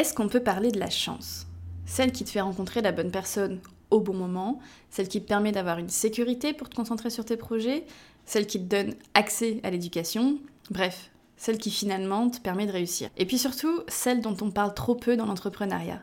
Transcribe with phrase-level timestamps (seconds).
[0.00, 1.46] Est-ce qu'on peut parler de la chance?
[1.84, 3.60] Celle qui te fait rencontrer la bonne personne
[3.90, 7.36] au bon moment, celle qui te permet d'avoir une sécurité pour te concentrer sur tes
[7.36, 7.84] projets,
[8.24, 10.38] celle qui te donne accès à l'éducation,
[10.70, 13.10] bref, celle qui finalement te permet de réussir.
[13.18, 16.02] Et puis surtout, celle dont on parle trop peu dans l'entrepreneuriat.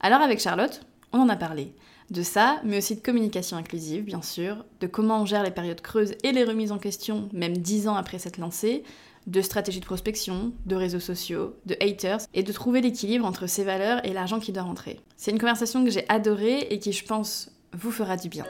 [0.00, 0.82] Alors avec Charlotte,
[1.14, 1.72] on en a parlé.
[2.10, 5.80] De ça, mais aussi de communication inclusive, bien sûr, de comment on gère les périodes
[5.80, 8.82] creuses et les remises en question, même dix ans après s'être lancé,
[9.28, 13.62] de stratégie de prospection, de réseaux sociaux, de haters, et de trouver l'équilibre entre ces
[13.62, 15.00] valeurs et l'argent qui doit rentrer.
[15.16, 18.46] C'est une conversation que j'ai adorée et qui, je pense, vous fera du bien.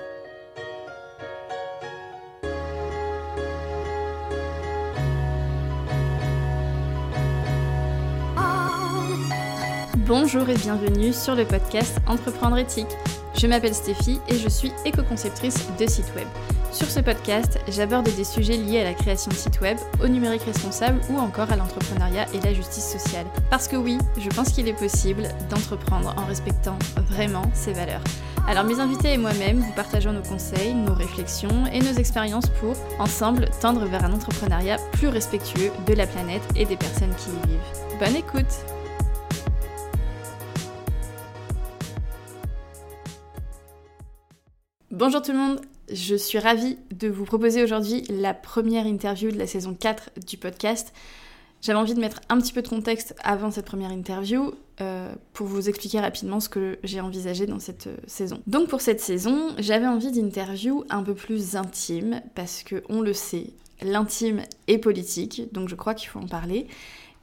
[10.06, 12.86] Bonjour et bienvenue sur le podcast Entreprendre éthique.
[13.40, 16.26] Je m'appelle Stéphie et je suis éco-conceptrice de site web.
[16.72, 20.42] Sur ce podcast, j'aborde des sujets liés à la création de sites web, au numérique
[20.42, 23.26] responsable ou encore à l'entrepreneuriat et la justice sociale.
[23.48, 28.02] Parce que oui, je pense qu'il est possible d'entreprendre en respectant vraiment ses valeurs.
[28.48, 32.74] Alors mes invités et moi-même, vous partageons nos conseils, nos réflexions et nos expériences pour,
[32.98, 37.48] ensemble, tendre vers un entrepreneuriat plus respectueux de la planète et des personnes qui y
[37.48, 37.98] vivent.
[38.00, 38.64] Bonne écoute
[44.90, 45.60] Bonjour tout le monde,
[45.92, 50.38] je suis ravie de vous proposer aujourd'hui la première interview de la saison 4 du
[50.38, 50.94] podcast.
[51.60, 55.46] J'avais envie de mettre un petit peu de contexte avant cette première interview euh, pour
[55.46, 58.40] vous expliquer rapidement ce que j'ai envisagé dans cette euh, saison.
[58.46, 63.12] Donc pour cette saison, j'avais envie d'interview un peu plus intime parce que on le
[63.12, 63.50] sait,
[63.82, 66.66] l'intime est politique, donc je crois qu'il faut en parler.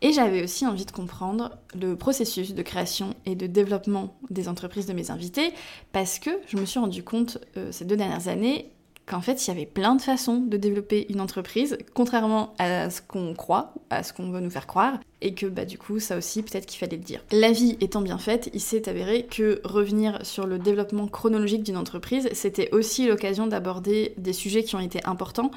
[0.05, 4.85] Et j'avais aussi envie de comprendre le processus de création et de développement des entreprises
[4.85, 5.51] de mes invités,
[5.93, 8.69] parce que je me suis rendu compte euh, ces deux dernières années
[9.07, 13.01] qu'en fait, il y avait plein de façons de développer une entreprise, contrairement à ce
[13.01, 16.17] qu'on croit, à ce qu'on veut nous faire croire, et que bah du coup, ça
[16.17, 17.23] aussi, peut-être qu'il fallait le dire.
[17.31, 21.77] La vie étant bien faite, il s'est avéré que revenir sur le développement chronologique d'une
[21.77, 25.49] entreprise, c'était aussi l'occasion d'aborder des sujets qui ont été importants,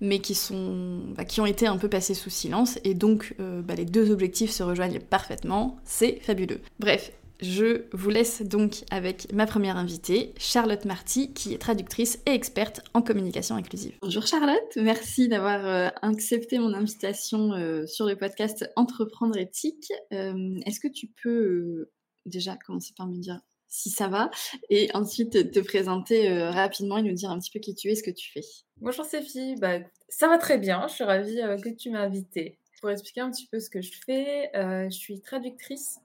[0.00, 3.62] mais qui, sont, bah, qui ont été un peu passés sous silence, et donc euh,
[3.62, 6.60] bah, les deux objectifs se rejoignent parfaitement, c'est fabuleux.
[6.78, 12.30] Bref, je vous laisse donc avec ma première invitée, Charlotte Marty, qui est traductrice et
[12.30, 13.94] experte en communication inclusive.
[14.00, 19.92] Bonjour Charlotte, merci d'avoir euh, accepté mon invitation euh, sur le podcast Entreprendre éthique.
[20.10, 21.90] Est-ce que tu peux
[22.24, 24.30] déjà commencer par me dire si ça va,
[24.70, 27.94] et ensuite te présenter euh, rapidement et nous dire un petit peu qui tu es,
[27.94, 28.42] ce que tu fais.
[28.80, 29.78] Bonjour Sophie, bah,
[30.08, 32.58] ça va très bien, je suis ravie euh, que tu m'as invitée.
[32.80, 35.98] Pour expliquer un petit peu ce que je fais, euh, je suis traductrice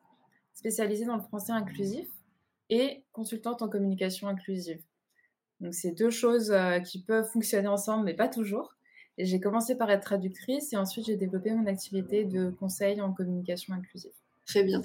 [0.54, 2.08] spécialisée dans le français inclusif
[2.70, 4.82] et consultante en communication inclusive.
[5.60, 6.56] Donc c'est deux choses
[6.86, 8.76] qui peuvent fonctionner ensemble, mais pas toujours.
[9.18, 13.74] J'ai commencé par être traductrice et ensuite j'ai développé mon activité de conseil en communication
[13.74, 14.12] inclusive.
[14.52, 14.82] Très bien.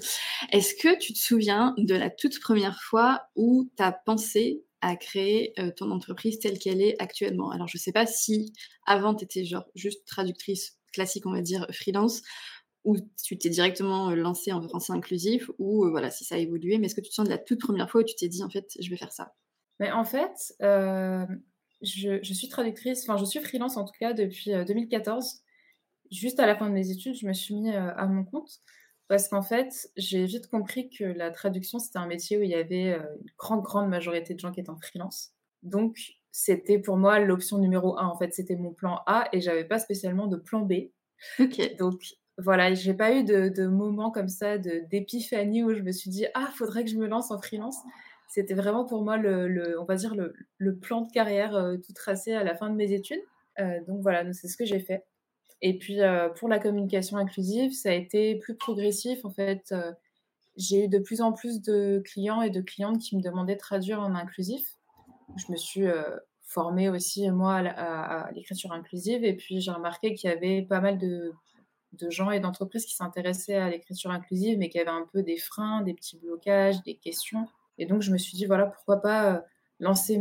[0.53, 4.95] Est-ce que tu te souviens de la toute première fois où tu as pensé à
[4.95, 7.51] créer euh, ton entreprise telle qu'elle est actuellement?
[7.51, 8.53] Alors, je ne sais pas si
[8.85, 12.21] avant, tu étais genre juste traductrice classique, on va dire, freelance,
[12.85, 16.37] ou tu t'es directement euh, lancée en français inclusif, ou euh, voilà, si ça a
[16.37, 18.29] évolué, mais est-ce que tu te sens de la toute première fois où tu t'es
[18.29, 19.35] dit, en fait, je vais faire ça?
[19.81, 24.51] Mais en fait, je, je, suis traductrice, enfin, je suis freelance en tout cas depuis
[24.65, 25.41] 2014.
[26.09, 28.61] Juste à la fin de mes études, je me suis mis à mon compte.
[29.07, 32.55] Parce qu'en fait, j'ai vite compris que la traduction, c'était un métier où il y
[32.55, 35.31] avait euh, une grande, grande majorité de gens qui étaient en freelance.
[35.63, 35.97] Donc,
[36.31, 38.07] c'était pour moi l'option numéro un.
[38.07, 40.73] En fait, c'était mon plan A et j'avais pas spécialement de plan B.
[41.39, 41.77] Ok.
[41.77, 42.01] Donc,
[42.37, 46.27] voilà, j'ai pas eu de, de moment comme ça d'épiphanie où je me suis dit,
[46.35, 47.77] ah, faudrait que je me lance en freelance.
[48.27, 51.93] C'était vraiment pour moi le, on va dire le, le plan de carrière euh, tout
[51.93, 53.21] tracé à la fin de mes études.
[53.59, 55.05] Euh, donc voilà, c'est ce que j'ai fait.
[55.61, 59.25] Et puis euh, pour la communication inclusive, ça a été plus progressif.
[59.25, 59.91] En fait, euh,
[60.55, 63.59] j'ai eu de plus en plus de clients et de clientes qui me demandaient de
[63.59, 64.75] traduire en inclusif.
[65.35, 69.23] Je me suis euh, formée aussi, moi, à, l'écriture inclusive.
[69.23, 71.33] Et puis j'ai remarqué qu'il y avait pas mal de,
[72.09, 75.81] gens et d'entreprises qui s'intéressaient à l'écriture inclusive, mais qui avaient un peu des freins,
[75.81, 77.47] des petits blocages, des questions.
[77.79, 79.43] Et donc je me suis dit, voilà, pourquoi pas
[79.79, 80.19] lancer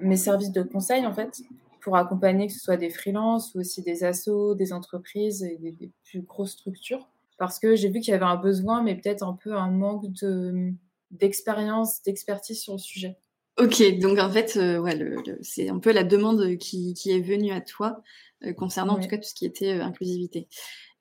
[0.00, 1.42] mes services de conseil, en fait,
[1.88, 5.90] pour accompagner que ce soit des freelances ou aussi des assos, des entreprises et des,
[6.04, 7.08] plus grosses structures.
[7.38, 10.12] Parce que j'ai vu qu'il y avait un besoin, mais peut-être un peu un manque
[10.20, 10.70] de,
[11.10, 13.16] d'expérience, d'expertise sur le sujet.
[13.58, 14.98] Ok, donc en fait, euh, ouais,
[15.40, 18.02] c'est un peu la demande qui, qui est venue à toi
[18.44, 20.46] euh, concernant en tout cas tout ce qui était euh, inclusivité.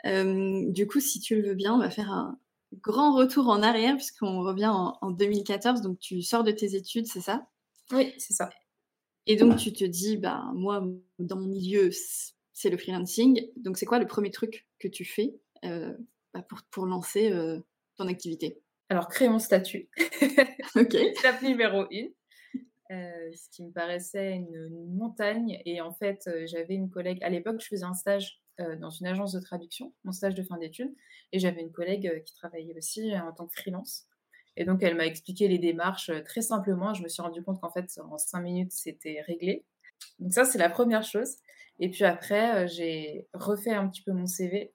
[0.06, 2.40] du coup, si tu le veux bien, on va faire un
[2.82, 5.82] grand retour en arrière puisqu'on revient en, en 2014.
[5.82, 7.46] Donc tu sors de tes études, c'est ça?
[7.92, 8.50] Oui, c'est ça.
[9.28, 10.84] Et donc, tu te dis, bah, moi,
[11.20, 11.90] dans mon milieu,
[12.54, 13.46] c'est le freelancing.
[13.58, 15.36] Donc, c'est quoi le premier truc que tu fais
[15.66, 15.94] euh,
[16.34, 17.60] bah, pour, pour lancer euh,
[17.98, 18.62] ton activité?
[18.90, 19.90] Alors, créer mon statut.
[20.76, 20.96] ok.
[20.96, 22.10] Étape numéro une.
[22.90, 25.62] Euh, ce qui me paraissait une, montagne.
[25.66, 28.42] Et en fait, j'avais une collègue, à l'époque, je faisais un stage
[28.80, 30.92] dans une agence de traduction, mon stage de fin d'études,
[31.32, 34.08] et j'avais une collègue qui travaillait aussi en tant que freelance.
[34.58, 36.94] Et donc, elle m'a expliqué les démarches très simplement.
[36.94, 39.66] Je me suis rendu compte qu'en fait, en cinq minutes, c'était réglé.
[40.20, 41.38] Donc ça, c'est la première chose.
[41.80, 44.74] Et puis après, j'ai refait un petit peu mon CV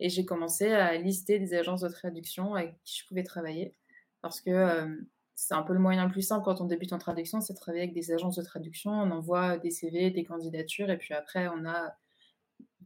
[0.00, 3.74] et j'ai commencé à lister des agences de traduction avec qui je pouvais travailler.
[4.20, 4.86] Parce que
[5.34, 7.58] c'est un peu le moyen le plus simple quand on débute en traduction, c'est de
[7.58, 8.90] travailler avec des agences de traduction.
[8.90, 11.96] On envoie des CV, des candidatures, et puis après, on a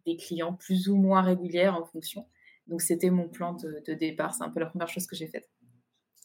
[0.06, 2.28] des clients plus ou moins réguliers en fonction.
[2.68, 4.34] Donc, c'était mon plan de, départ.
[4.34, 5.50] C'est un peu la première chose que j'ai faite.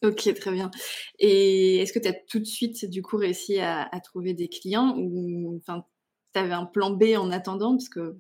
[0.02, 0.72] Ok, très bien.
[1.20, 4.96] Et est-ce que tu as tout de suite, du coup, réussi à, trouver des clients
[4.98, 7.76] ou tu avais un plan B en attendant?
[7.76, 8.18] Parce que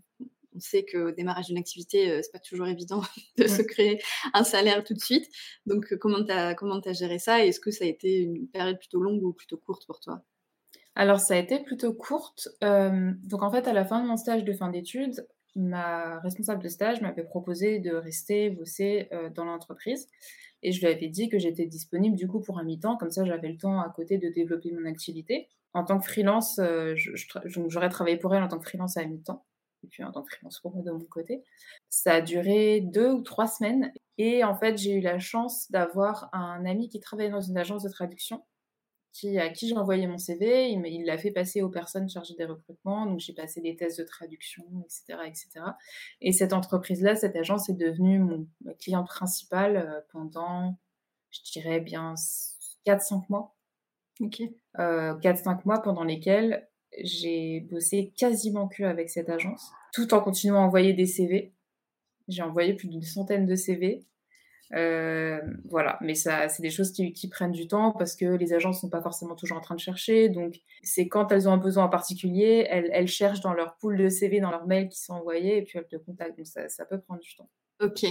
[0.55, 3.01] on sait qu'au démarrage d'une activité, euh, c'est pas toujours évident
[3.37, 3.99] de se créer
[4.33, 5.25] un salaire tout de suite.
[5.65, 7.45] Donc, euh, comment tu as, comment as géré ça?
[7.45, 10.21] Est-ce que ça a été une période plutôt longue ou plutôt courte pour toi?
[10.95, 12.49] Alors, ça a été plutôt courte.
[12.63, 15.25] Euh, donc, en fait, à la fin de mon stage de fin d'études,
[15.56, 20.07] ma responsable de stage m'avait proposé de rester bosser dans l'entreprise.
[20.62, 23.24] Et je lui avais dit que j'étais disponible du coup pour un mi-temps, comme ça
[23.25, 25.48] j'avais le temps à côté de développer mon activité.
[25.74, 26.60] En tant que freelance,
[27.46, 29.46] j'aurais travaillé pour elle en tant que freelance à mi-temps
[29.84, 31.44] et puis en tant que freelance pour moi de mon côté.
[31.90, 36.30] Ça a duré deux ou trois semaines et en fait j'ai eu la chance d'avoir
[36.34, 38.44] un ami qui travaillait dans une agence de traduction
[39.11, 42.45] qui, à qui j'ai envoyé mon CV, il l'a fait passer aux personnes chargées des
[42.45, 45.19] recrutements, donc j'ai passé des tests de traduction, etc.
[45.25, 45.50] etc.
[46.21, 48.47] Et cette entreprise-là, cette agence est devenue mon
[48.79, 50.77] client principal euh, pendant,
[51.31, 52.13] je dirais bien
[52.85, 53.56] 4-5 mois.
[54.19, 54.41] Ok.
[54.77, 56.67] Euh, 4-5 mois pendant lesquels
[57.01, 61.53] j'ai bossé quasiment que avec cette agence, tout en continuant à envoyer des CV.
[62.27, 64.05] J'ai envoyé plus d'une centaine de CV.
[64.75, 68.81] Euh, voilà, mais ça, c'est des choses qui, prennent du temps parce que les agences
[68.81, 70.30] sont pas forcément toujours en train de chercher.
[70.30, 74.10] Donc, c'est quand elles ont un besoin en particulier, elles, cherchent dans leur pool de
[74.10, 76.38] CV, dans leurs mails qui sont envoyés, et puis elles te contactent.
[76.38, 77.50] Donc, ça, peut prendre du temps.
[77.81, 78.06] Ok.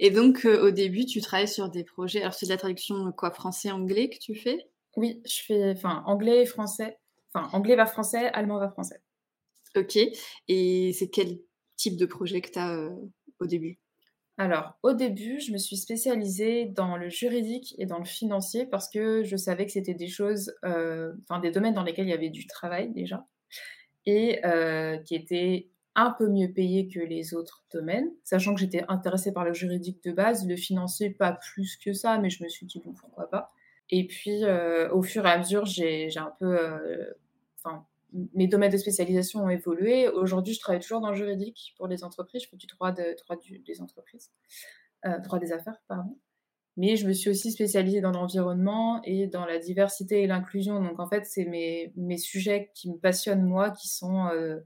[0.00, 2.20] Et donc, euh, au début, tu travailles sur des projets.
[2.20, 4.66] Alors, c'est de la traduction quoi, français-anglais que tu fais?
[4.96, 6.98] Oui, je fais, enfin, anglais et français.
[7.32, 9.00] Enfin, anglais vers français, allemand vers français.
[9.76, 9.98] Ok.
[10.48, 11.38] Et c'est quel
[11.76, 12.90] type de projet que tu as euh,
[13.40, 13.81] au début?
[14.42, 18.88] Alors, au début, je me suis spécialisée dans le juridique et dans le financier parce
[18.88, 22.12] que je savais que c'était des choses, euh, enfin des domaines dans lesquels il y
[22.12, 23.24] avait du travail déjà
[24.04, 28.84] et euh, qui étaient un peu mieux payés que les autres domaines, sachant que j'étais
[28.88, 32.48] intéressée par le juridique de base, le financier pas plus que ça, mais je me
[32.48, 33.48] suis dit pourquoi pas.
[33.90, 34.42] Et puis
[34.90, 37.14] au fur et à mesure, j'ai un peu
[37.58, 37.86] enfin,
[38.34, 40.08] mes domaines de spécialisation ont évolué.
[40.08, 42.42] Aujourd'hui, je travaille toujours dans le juridique pour les entreprises.
[42.42, 43.36] Je fais du droit, de, droit
[43.66, 44.30] des entreprises,
[45.06, 46.18] euh, droit des affaires, pardon.
[46.76, 50.82] Mais je me suis aussi spécialisée dans l'environnement et dans la diversité et l'inclusion.
[50.82, 54.60] Donc, en fait, c'est mes, sujets qui me passionnent, moi, qui sont euh,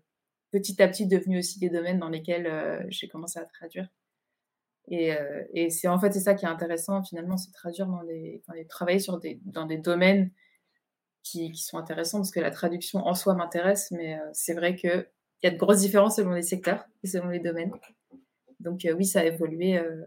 [0.52, 3.88] petit à petit devenus aussi des domaines dans lesquels euh, j'ai commencé à traduire.
[4.88, 5.12] Et,
[5.52, 9.00] et c'est en fait c'est ça qui est intéressant finalement, c'est traduire dans des, travailler
[9.00, 10.30] sur des, dans des domaines
[11.30, 15.06] qui, sont intéressants parce que la traduction en soi m'intéresse, mais euh, c'est vrai qu'il
[15.42, 17.72] y a de grosses différences selon les secteurs et selon les domaines.
[18.60, 20.04] Donc euh, oui, ça a évolué euh,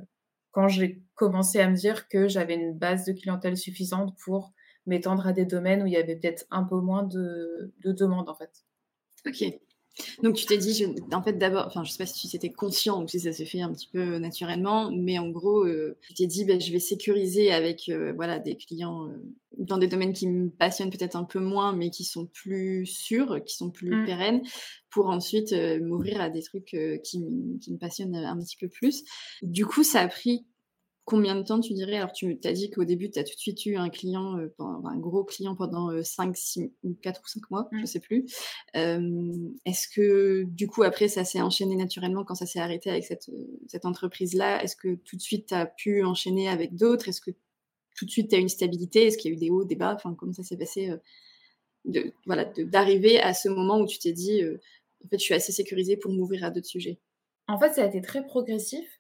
[0.51, 4.53] quand j'ai commencé à me dire que j'avais une base de clientèle suffisante pour
[4.85, 8.29] m'étendre à des domaines où il y avait peut-être un peu moins de, de demandes
[8.29, 8.65] en fait.
[9.25, 9.43] Ok.
[10.23, 13.03] Donc tu t'es dit, en fait d'abord, enfin je sais pas si tu étais conscient
[13.03, 16.27] ou si ça se fait un petit peu naturellement, mais en gros euh, tu t'es
[16.27, 19.13] dit, ben, je vais sécuriser avec euh, voilà des clients euh,
[19.57, 23.43] dans des domaines qui me passionnent peut-être un peu moins, mais qui sont plus sûrs,
[23.43, 24.05] qui sont plus mmh.
[24.05, 24.41] pérennes,
[24.89, 27.23] pour ensuite m'ouvrir à des trucs qui,
[27.61, 29.03] qui, me passionnent un petit peu plus.
[29.41, 30.45] Du coup ça a pris
[31.09, 31.97] combien de temps tu dirais?
[31.97, 34.53] Alors, tu t'as dit qu'au début, tu as tout de suite eu un client, euh,
[34.59, 37.85] un gros client pendant 5, euh, 6 ou 4 ou 5 mois, je ne mmh.
[37.87, 38.25] sais plus.
[38.75, 43.31] Est-ce que, du coup, après, ça s'est enchaîné naturellement quand ça s'est arrêté avec cette,
[43.67, 44.63] cette entreprise-là?
[44.63, 47.09] Est-ce que tout de suite, tu as pu enchaîner avec d'autres?
[47.09, 47.31] Est-ce que
[47.97, 49.07] tout de suite, tu as une stabilité?
[49.07, 49.95] Est-ce qu'il y a eu des hauts, des bas?
[49.95, 50.97] Enfin, comment ça s'est passé euh,
[51.85, 54.43] de, voilà, d'arriver à ce moment où tu t'es dit,
[55.03, 56.99] en fait, je suis assez sécurisée pour m'ouvrir à d'autres sujets?
[57.47, 58.98] En fait, ça a été très progressif.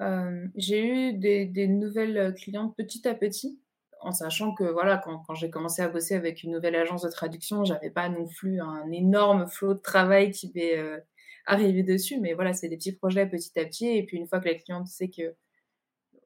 [0.00, 3.60] Euh, j'ai eu des, nouvelles clientes petit à petit,
[4.00, 7.64] en sachant que voilà, quand, j'ai commencé à bosser avec une nouvelle agence de traduction,
[7.64, 10.98] j'avais pas non plus un énorme flot de travail qui m'est euh,
[11.46, 13.88] arrivé dessus, mais voilà, c'est des petits projets petit à petit.
[13.88, 15.34] Et puis une fois que la cliente sait que,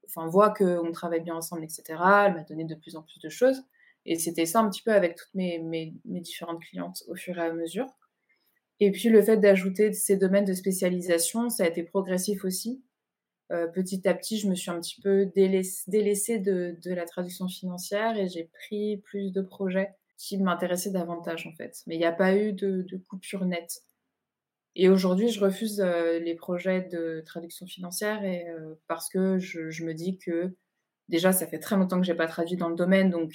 [0.07, 1.83] enfin, voit qu'on travaille bien ensemble, etc.,
[2.27, 3.65] elle m'a donné de plus en plus de choses.
[4.07, 7.43] Et c'était ça un petit peu avec toutes mes, mes différentes clientes au fur et
[7.43, 7.87] à mesure.
[8.81, 12.83] Et puis le fait d'ajouter ces domaines de spécialisation, ça a été progressif aussi.
[13.73, 18.29] Petit à petit, je me suis un petit peu délaissée de, la traduction financière et
[18.29, 21.83] j'ai pris plus de projets qui m'intéressaient davantage en fait.
[21.87, 23.83] Mais il n'y a pas eu de, coupure nette.
[24.77, 28.47] Et aujourd'hui, je refuse les projets de traduction financière et,
[28.89, 30.57] parce que je, je, me dis que
[31.09, 33.33] déjà, ça fait très longtemps que j'ai pas traduit dans le domaine, donc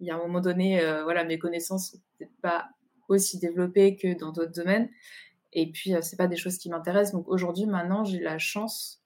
[0.00, 2.68] il y a un moment donné, voilà, mes connaissances sont peut-être pas
[3.08, 4.88] aussi développées que dans d'autres domaines.
[5.52, 7.12] Et puis, c'est pas des choses qui m'intéressent.
[7.12, 8.99] Donc aujourd'hui, maintenant, j'ai la chance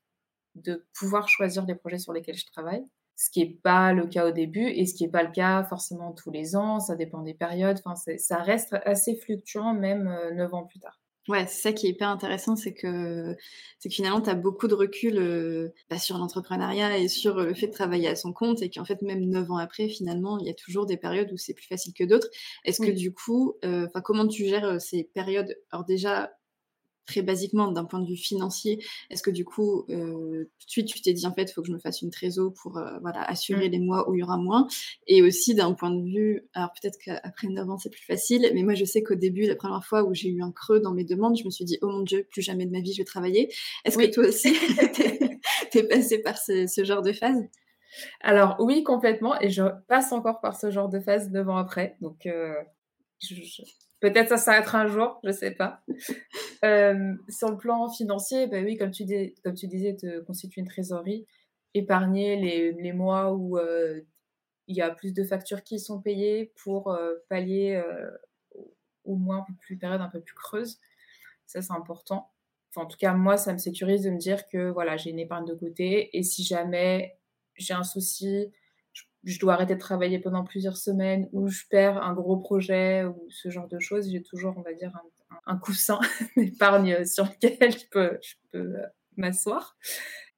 [0.54, 2.84] de pouvoir choisir les projets sur lesquels je travaille,
[3.16, 5.64] ce qui n'est pas le cas au début et ce qui n'est pas le cas
[5.64, 6.80] forcément tous les ans.
[6.80, 7.80] Ça dépend des périodes.
[7.84, 11.00] Enfin, ça reste assez fluctuant, même neuf ans plus tard.
[11.26, 13.34] Ouais, c'est ça qui est hyper intéressant, c'est que,
[13.78, 17.46] c'est que finalement, tu as beaucoup de recul euh, bah, sur l'entrepreneuriat et sur euh,
[17.46, 20.38] le fait de travailler à son compte, et qu'en fait, même neuf ans après, finalement,
[20.38, 22.28] il y a toujours des périodes où c'est plus facile que d'autres.
[22.66, 25.56] Est-ce que du coup, euh, comment tu gères ces périodes?
[25.70, 26.30] Alors déjà,
[27.06, 30.86] très basiquement, d'un point de vue financier, est-ce que du coup, euh, tout de suite,
[30.86, 32.98] tu t'es dit, en fait, il faut que je me fasse une trésor pour euh,
[33.02, 33.72] voilà, assurer mmh.
[33.72, 34.66] les mois où il y aura moins?
[35.06, 38.62] Et aussi, d'un point de vue, alors peut-être qu'après 9 ans, c'est plus facile, mais
[38.62, 41.04] moi, je sais qu'au début, la première fois où j'ai eu un creux dans mes
[41.04, 43.04] demandes, je me suis dit, oh mon Dieu, plus jamais de ma vie, je vais
[43.04, 43.52] travailler.
[43.84, 44.52] Est-ce que toi aussi,
[45.70, 47.42] t'es es passé par ce, genre de phase?
[48.20, 51.96] Alors oui, complètement, et je passe encore par ce genre de phase 9 ans après.
[52.00, 52.54] Donc, euh,
[53.20, 53.34] je,
[54.04, 55.82] Peut-être ça s'arrêtera un jour, je ne sais pas.
[56.62, 60.62] Euh, sur le plan financier, bah oui, comme tu, dis, comme tu disais, te constituer
[60.62, 61.26] une trésorerie,
[61.74, 64.00] épargner les, les mois où euh,
[64.66, 67.82] il y a plus de factures qui sont payées pour euh, pallier
[69.04, 70.78] au moins un peu plus période un peu plus creuse.
[71.44, 72.32] Ça, c'est important.
[72.70, 75.18] Enfin, en tout cas, moi, ça me sécurise de me dire que voilà, j'ai une
[75.18, 77.18] épargne de côté et si jamais
[77.56, 78.50] j'ai un souci,
[79.24, 83.26] je dois arrêter de travailler pendant plusieurs semaines ou je perds un gros projet ou
[83.30, 84.92] ce genre de choses, j'ai toujours, on va dire,
[85.46, 85.98] un, coussin
[86.36, 88.18] d'épargne sur lequel je peux,
[88.54, 88.76] euh,
[89.16, 89.76] m'asseoir.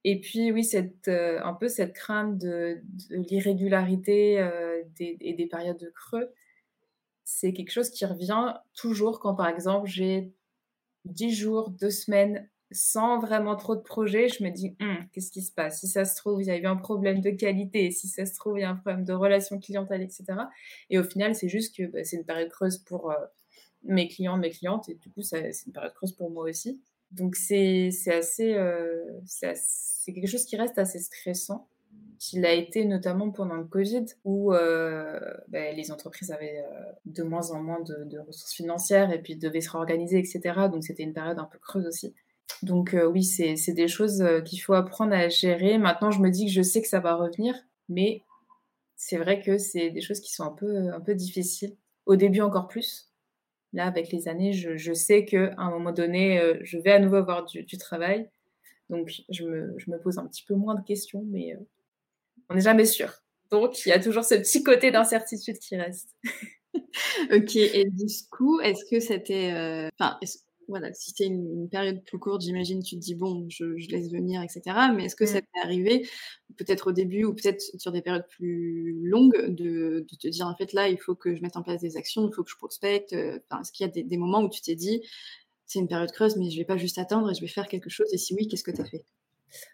[0.03, 5.79] Et puis, oui, cette, euh, un peu cette crainte de, l'irrégularité euh, et des périodes
[5.79, 6.33] de creux,
[7.23, 10.33] c'est quelque chose qui revient toujours quand, par exemple, j'ai
[11.05, 15.41] 10 jours, 2 semaines sans vraiment trop de projets, je me dis, hum, qu'est-ce qui
[15.41, 15.79] se passe?
[15.79, 18.35] Si ça se trouve, il y a eu un problème de qualité, si ça se
[18.35, 20.25] trouve, il y a un problème de relation clientèle, etc.
[20.89, 23.15] Et au final, c'est juste que bah, c'est une période creuse pour euh,
[23.83, 26.81] mes clients, mes clientes, et du coup, c'est une période creuse pour moi aussi.
[27.11, 31.67] Donc, c'est assez, euh, c'est quelque chose qui reste assez stressant
[32.19, 35.19] qu'il a été notamment pendant le Covid, où euh,
[35.49, 36.65] bah, les entreprises avaient
[37.05, 40.41] de moins en moins de, de, ressources financières et puis devaient se réorganiser, etc.
[40.71, 42.15] Donc c'était une période un peu creuse aussi.
[42.63, 45.77] Donc euh, oui, c'est des choses euh, qu'il faut apprendre à gérer.
[45.77, 47.55] Maintenant, je me dis que je sais que ça va revenir,
[47.89, 48.23] mais
[48.95, 51.75] c'est vrai que c'est des choses qui sont un peu, un peu difficiles.
[52.05, 53.11] Au début, encore plus.
[53.73, 56.99] Là, avec les années, je, je sais qu'à un moment donné, euh, je vais à
[56.99, 58.29] nouveau avoir du, travail.
[58.89, 61.55] Donc, je me, je me, pose un petit peu moins de questions, mais
[62.49, 63.13] on n'est jamais sûr.
[63.51, 66.15] Donc, il y a toujours ce petit côté d'incertitude qui reste.
[66.73, 69.89] ok, et du coup, est-ce que c'était.
[69.99, 70.17] Enfin,
[70.67, 74.41] voilà, si c'est une, période plus courte, j'imagine, tu te dis, bon, je, laisse venir,
[74.41, 74.61] etc.
[74.95, 75.41] Mais est-ce que ça mmh.
[75.41, 76.09] t'est arrivé,
[76.57, 80.73] peut-être au début ou peut-être sur des périodes plus longues, de, te dire, en fait,
[80.73, 83.13] là, il faut que je mette en place des actions, il faut que je prospecte
[83.13, 85.01] euh, Est-ce qu'il y a des, moments où tu t'es dit,
[85.65, 87.89] c'est une période creuse, mais je vais pas juste attendre et je vais faire quelque
[87.89, 89.05] chose Et si oui, qu'est-ce que tu as fait?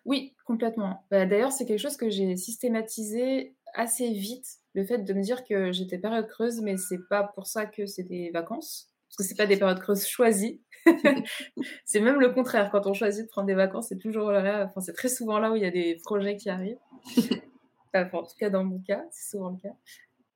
[0.06, 1.06] Oui, complètement.
[1.10, 5.44] Bah, d'ailleurs, c'est quelque chose que j'ai systématisé assez vite, le fait de me dire
[5.44, 9.30] que j'étais période creuse, mais c'est pas pour ça que c'est des vacances parce que
[9.30, 10.62] c'est pas des périodes creuses choisies.
[11.86, 12.70] C'est même le contraire.
[12.72, 15.52] Quand on choisit de prendre des vacances, c'est toujours là, enfin, c'est très souvent là
[15.52, 16.80] où il y a des projets qui arrivent.
[17.94, 19.76] en tout cas, dans mon cas, c'est souvent le cas.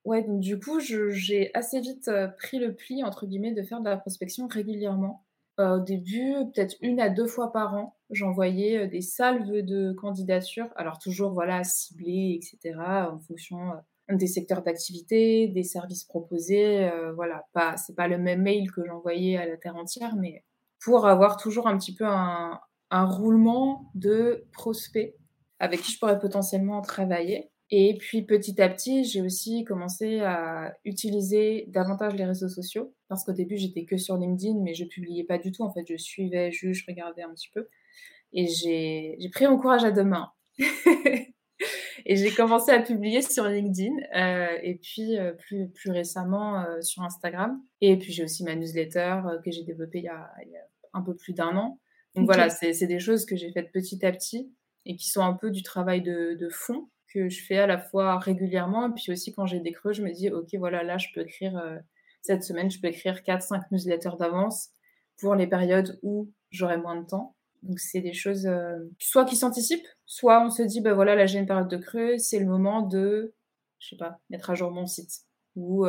[0.05, 3.81] Ouais, donc du coup, j'ai assez vite euh, pris le pli, entre guillemets, de faire
[3.81, 5.25] de la prospection régulièrement.
[5.59, 9.91] Euh, au début, peut-être une à deux fois par an, j'envoyais euh, des salves de
[9.93, 12.79] candidatures, alors toujours, voilà, ciblées, etc.,
[13.11, 13.73] en fonction
[14.09, 16.85] des secteurs d'activité, des services proposés.
[16.85, 20.43] Euh, voilà, pas, c'est pas le même mail que j'envoyais à la terre entière, mais
[20.83, 22.59] pour avoir toujours un petit peu un,
[22.91, 25.15] un roulement de prospects
[25.59, 27.51] avec qui je pourrais potentiellement travailler.
[27.69, 33.25] Et puis petit à petit, j'ai aussi commencé à utiliser davantage les réseaux sociaux parce
[33.25, 35.63] qu'au début, j'étais que sur LinkedIn, mais je publiais pas du tout.
[35.63, 37.67] En fait, je suivais, je, je regardais un petit peu.
[38.33, 40.31] Et j'ai, j'ai pris mon courage à deux mains.
[42.05, 46.81] et j'ai commencé à publier sur LinkedIn euh, et puis euh, plus, plus récemment euh,
[46.81, 47.61] sur Instagram.
[47.81, 50.31] Et puis j'ai aussi ma newsletter que j'ai développée il y, a,
[50.93, 51.79] un peu plus d'un an.
[52.15, 54.51] Donc voilà, c'est des choses que j'ai faites petit à petit
[54.85, 57.77] et qui sont un peu du travail de, de fond que je fais à la
[57.77, 60.97] fois régulièrement et puis aussi quand j'ai des creux, je me dis ok voilà là
[60.97, 61.61] je peux écrire
[62.21, 64.69] cette semaine je peux écrire 4-5 newsletters d'avance
[65.19, 67.36] pour les périodes où j'aurai moins de temps
[67.67, 68.49] Donc c'est des choses
[68.99, 72.17] soit qui s'anticipent, soit on se dit bah voilà là j'ai une période de creux,
[72.17, 73.35] c'est le moment de
[73.79, 75.11] je sais pas mettre à jour mon site
[75.55, 75.85] ou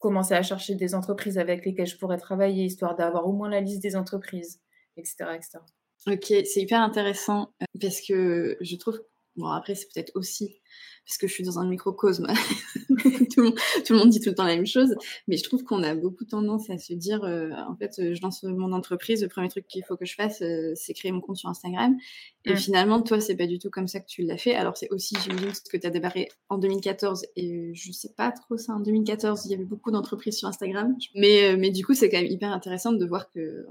[0.00, 3.60] commencer à chercher des entreprises avec lesquelles je pourrais travailler histoire d'avoir au moins la
[3.60, 4.60] liste des entreprises,
[4.96, 5.58] etc., etc.
[6.06, 9.00] Ok, c'est hyper intéressant parce que je trouve
[9.36, 10.59] Bon, après, c'est peut-être aussi
[11.06, 12.26] parce que je suis dans un microcosme.
[13.34, 14.94] tout, le monde, dit tout le temps la même chose.
[15.28, 18.22] Mais je trouve qu'on a beaucoup tendance à se dire, euh, en fait, euh, je
[18.22, 21.20] lance mon entreprise, le premier truc qu'il faut que je fasse, euh, c'est créer mon
[21.20, 21.96] compte sur Instagram.
[22.44, 24.54] Et finalement, toi, c'est pas du tout comme ça que tu l'as fait.
[24.54, 27.26] Alors, c'est aussi, j'imagine, ce que tu as débarré en 2014.
[27.36, 30.96] Et je sais pas trop ça, en 2014, il y avait beaucoup d'entreprises sur Instagram.
[31.14, 33.66] Mais, mais du coup, c'est quand même hyper intéressant de voir que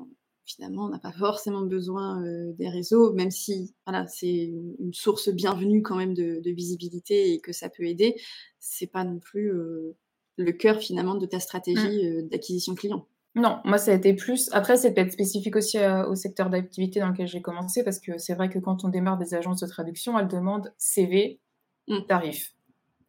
[0.50, 5.30] finalement, on n'a pas forcément besoin euh, des réseaux, même si voilà, c'est une source
[5.30, 8.20] bienvenue quand même de, visibilité et que ça peut aider.
[8.60, 9.96] C'est pas non plus euh,
[10.38, 12.08] le cœur finalement de ta stratégie mmh.
[12.08, 13.06] euh, d'acquisition client.
[13.36, 14.50] Non, moi ça a été plus.
[14.52, 15.78] Après, c'est peut-être spécifique aussi
[16.08, 19.20] au secteur d'activité dans lequel j'ai commencé parce que c'est vrai que quand on démarre
[19.20, 21.40] des agences de traduction, elles demandent CV,
[21.88, 22.00] mmh.
[22.08, 22.56] tarif.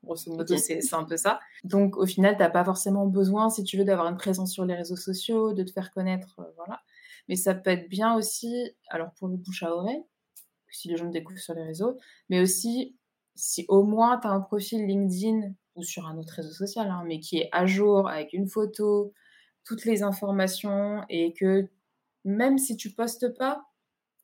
[0.05, 1.41] Grosso modo, c'est un peu ça.
[1.65, 4.65] Donc, au final, tu n'as pas forcément besoin, si tu veux, d'avoir une présence sur
[4.65, 6.41] les réseaux sociaux, de te faire connaître.
[6.57, 6.81] voilà.
[7.29, 10.03] Mais ça peut être bien aussi, alors pour le bouche à oreille,
[10.71, 11.99] si les gens me découvrent sur les réseaux,
[12.29, 12.97] mais aussi
[13.35, 17.05] si au moins tu as un profil LinkedIn ou sur un autre réseau social, hein,
[17.07, 19.13] mais qui est à jour avec une photo,
[19.65, 21.69] toutes les informations et que
[22.25, 23.65] même si tu postes pas,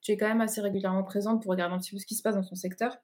[0.02, 2.22] tu es quand même assez régulièrement présente pour regarder un petit peu ce qui se
[2.22, 2.96] passe dans ton secteur.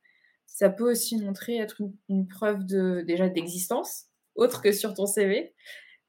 [0.47, 5.55] Ça peut aussi montrer être une, preuve de déjà d'existence, autre que sur ton CV,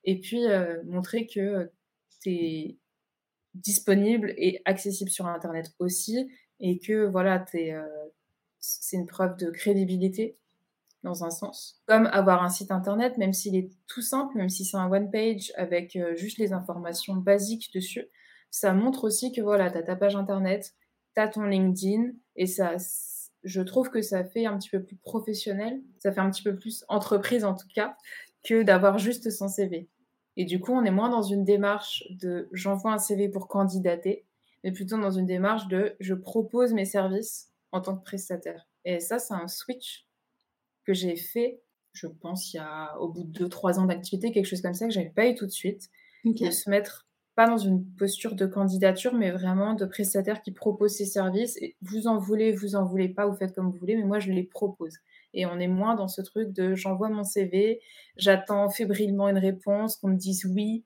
[0.03, 1.71] et puis euh, montrer que
[2.21, 2.77] tu es
[3.53, 6.29] disponible et accessible sur Internet aussi,
[6.59, 7.81] et que voilà, euh,
[8.59, 10.37] c'est une preuve de crédibilité
[11.03, 11.81] dans un sens.
[11.85, 15.51] Comme avoir un site Internet, même s'il est tout simple, même si c'est un one-page
[15.55, 18.07] avec euh, juste les informations basiques dessus,
[18.49, 20.73] ça montre aussi que voilà, tu as ta page Internet,
[21.15, 22.75] tu as ton LinkedIn, et ça,
[23.43, 26.55] je trouve que ça fait un petit peu plus professionnel, ça fait un petit peu
[26.55, 27.97] plus entreprise en tout cas,
[28.43, 29.89] que d'avoir juste son CV.
[30.37, 34.25] Et du coup, on est moins dans une démarche de j'envoie un CV pour candidater,
[34.63, 38.67] mais plutôt dans une démarche de je propose mes services en tant que prestataire.
[38.85, 40.07] Et ça, c'est un switch
[40.85, 41.61] que j'ai fait,
[41.93, 44.87] je pense, il y a au bout de 2-3 ans d'activité, quelque chose comme ça,
[44.87, 45.89] que j'avais pas eu tout de suite.
[46.25, 50.95] De se mettre pas dans une posture de candidature, mais vraiment de prestataire qui propose
[50.95, 51.57] ses services.
[51.57, 54.19] Et vous en voulez, vous en voulez pas, vous faites comme vous voulez, mais moi,
[54.19, 54.97] je les propose
[55.33, 57.81] et on est moins dans ce truc de j'envoie mon CV,
[58.17, 60.83] j'attends fébrilement une réponse, qu'on me dise oui.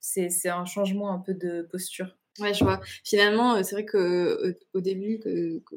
[0.00, 2.16] C'est un changement un peu de posture.
[2.40, 2.80] Ouais, je vois.
[3.04, 5.20] Finalement, euh, c'est vrai que au début,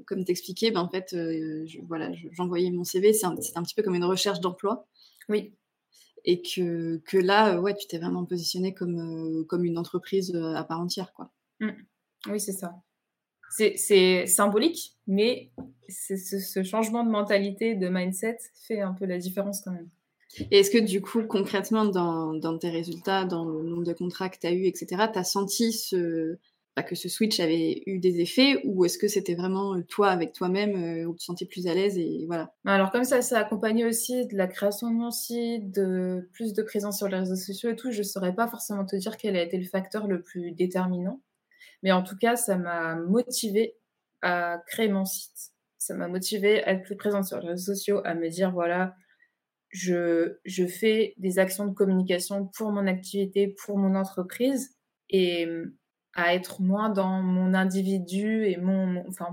[0.05, 3.84] comme t'expliquais, ben en fait, euh, voilà, j'envoyais mon CV, c'est un, un, petit peu
[3.84, 4.88] comme une recherche d'emploi.
[5.27, 5.53] Oui.
[6.23, 10.63] Et que, que là, ouais, tu t'es vraiment positionné comme, euh, comme une entreprise à
[10.63, 11.31] part entière, quoi.
[11.60, 11.71] Mmh.
[12.27, 12.73] Oui, c'est ça
[13.49, 15.51] c'est symbolique, mais
[15.89, 19.89] ce, changement de mentalité, de mindset fait un peu la différence quand même.
[20.51, 24.38] Et est-ce que du coup, concrètement, dans, tes résultats, dans le nombre de contrats que
[24.39, 26.38] tu as eu, etc., tu as senti ce,
[26.75, 30.10] bah, que ce switch avait eu des effets ou est-ce que c'était vraiment euh, toi
[30.10, 33.05] avec toi-même euh, où tu te sentais plus à l'aise et voilà bah, Alors comme
[33.05, 37.08] ça, ça accompagnait aussi de la création de mon site, de plus de présence sur
[37.08, 39.58] les réseaux sociaux et tout, je ne saurais pas forcément te dire quel a été
[39.58, 41.21] le facteur le plus déterminant.
[41.86, 43.78] Mais en tout cas, ça m'a motivé
[44.24, 45.54] à créer mon site.
[45.78, 48.95] Ça m'a motivé à être plus présente sur les réseaux sociaux, à me dire voilà,
[49.69, 54.76] je, je fais des actions de communication pour mon activité, pour mon entreprise
[55.12, 55.48] et
[56.15, 59.28] à être moins dans mon individu et mon, enfin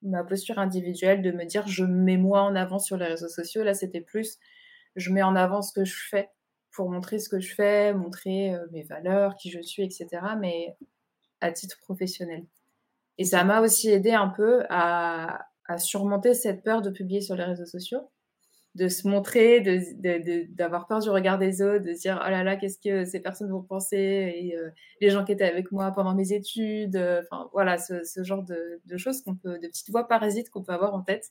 [0.00, 3.64] ma posture individuelle de me dire je mets moi en avant sur les réseaux sociaux.
[3.64, 4.38] Là, c'était plus
[4.94, 6.30] je mets en avant ce que je fais
[6.70, 10.06] pour montrer ce que je fais, montrer euh, mes valeurs, qui je suis, etc.
[10.38, 10.76] Mais
[11.42, 12.44] à titre professionnel.
[13.18, 15.46] Et ça m'a aussi aidé un peu à,
[15.78, 18.10] surmonter cette peur de publier sur les réseaux sociaux,
[18.74, 19.60] de se montrer,
[20.50, 23.20] d'avoir peur du regard des autres, de se dire oh là là, qu'est-ce que ces
[23.20, 23.96] personnes vont penser,
[24.36, 24.68] et euh,
[25.00, 28.96] les gens qui étaient avec moi pendant mes études, euh, enfin voilà, ce, genre de,
[28.98, 31.30] choses qu'on peut, de petites voix parasites qu'on peut avoir en tête.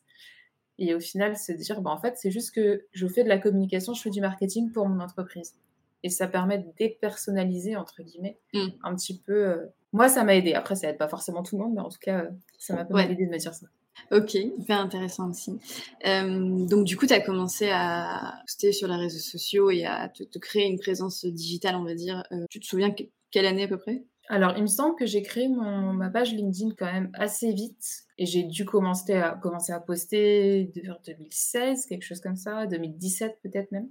[0.79, 3.37] Et au final, se dire, bah, en fait, c'est juste que je fais de la
[3.37, 5.53] communication, je fais du marketing pour mon entreprise.
[6.01, 8.67] Et ça permet de dépersonnaliser, entre guillemets, mmh.
[8.83, 10.53] un petit peu euh, moi, ça m'a aidé.
[10.53, 12.25] Après, ça aide pas forcément tout le monde, mais en tout cas,
[12.57, 13.67] ça m'a pas mal aidé de me dire ça.
[14.11, 15.59] Ok, hyper intéressant aussi.
[16.07, 20.09] Euh, donc du coup, tu as commencé à poster sur les réseaux sociaux et à
[20.09, 22.23] te, créer une présence digitale, on va dire.
[22.31, 22.93] Euh, tu te souviens
[23.31, 24.03] quelle année à peu près?
[24.27, 28.03] Alors, il me semble que j'ai créé mon, ma page LinkedIn quand même assez vite
[28.17, 33.39] et j'ai dû commencer à, commencer à poster vers 2016, quelque chose comme ça, 2017
[33.43, 33.89] peut-être même.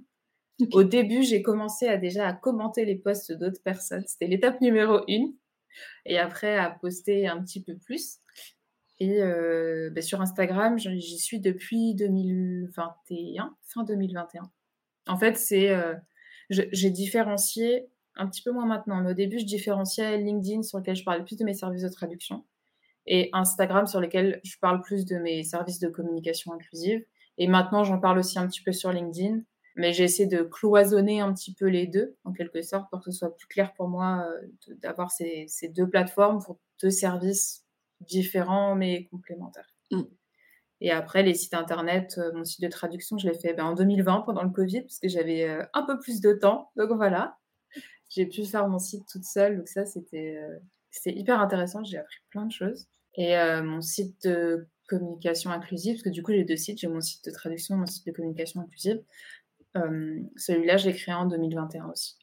[0.73, 4.03] Au début, j'ai commencé à déjà à commenter les posts d'autres personnes.
[4.07, 5.33] C'était l'étape numéro une.
[6.05, 8.17] Et après à poster un petit peu plus.
[8.99, 9.19] Et
[9.91, 14.43] bah, sur Instagram, j'y suis depuis 2021, fin 2021.
[15.07, 15.75] En fait, c'est
[16.49, 20.95] j'ai différencié un petit peu moins maintenant, mais au début, je différenciais LinkedIn sur lequel
[20.95, 22.45] je parlais plus de mes services de traduction
[23.07, 27.03] et Instagram sur lequel je parle plus de mes services de communication inclusive.
[27.37, 29.39] Et maintenant, j'en parle aussi un petit peu sur LinkedIn,
[29.75, 33.11] mais j'ai essayé de cloisonner un petit peu les deux, en quelque sorte, pour que
[33.11, 37.65] ce soit plus clair pour moi euh, d'avoir ces, ces, deux plateformes pour deux services
[38.01, 39.73] différents mais complémentaires.
[39.91, 40.01] Mm.
[40.81, 43.75] Et après, les sites internet, euh, mon site de traduction, je l'ai fait ben, en
[43.75, 46.71] 2020 pendant le Covid, parce que j'avais euh, un peu plus de temps.
[46.75, 47.37] Donc voilà,
[48.09, 49.57] j'ai pu faire mon site toute seule.
[49.57, 50.37] Donc ça, c'était
[51.05, 52.87] hyper intéressant, j'ai appris plein de choses.
[53.15, 57.01] Et mon site de communication inclusive, parce que du coup j'ai deux sites, j'ai mon
[57.01, 59.01] site de traduction, mon site de communication inclusive.
[59.77, 62.17] Euh, celui-là, je l'ai créé en 2021 aussi.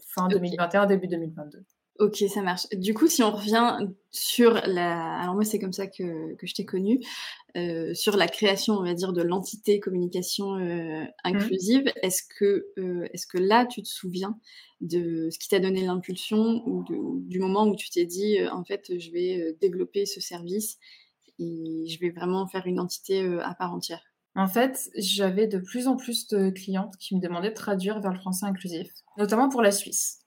[0.00, 1.64] Fin 2021, début 2022.
[1.98, 2.68] Ok, ça marche.
[2.74, 3.76] Du coup, si on revient
[4.12, 5.18] sur la...
[5.20, 7.00] Alors moi, c'est comme ça que, que je t'ai connue.
[7.56, 11.08] Euh, sur la création, on va dire, de l'entité communication euh, mmh.
[11.24, 14.38] inclusive, est-ce que, euh, est-ce que là, tu te souviens
[14.80, 16.84] de ce qui t'a donné l'impulsion ou
[17.26, 20.78] du moment où tu t'es dit, en fait, je vais développer ce service
[21.40, 24.04] et je vais vraiment faire une entité à part entière?
[24.34, 28.12] En fait, j'avais de plus en plus de clientes qui me demandaient de traduire vers
[28.12, 30.20] le français inclusif, notamment pour la Suisse.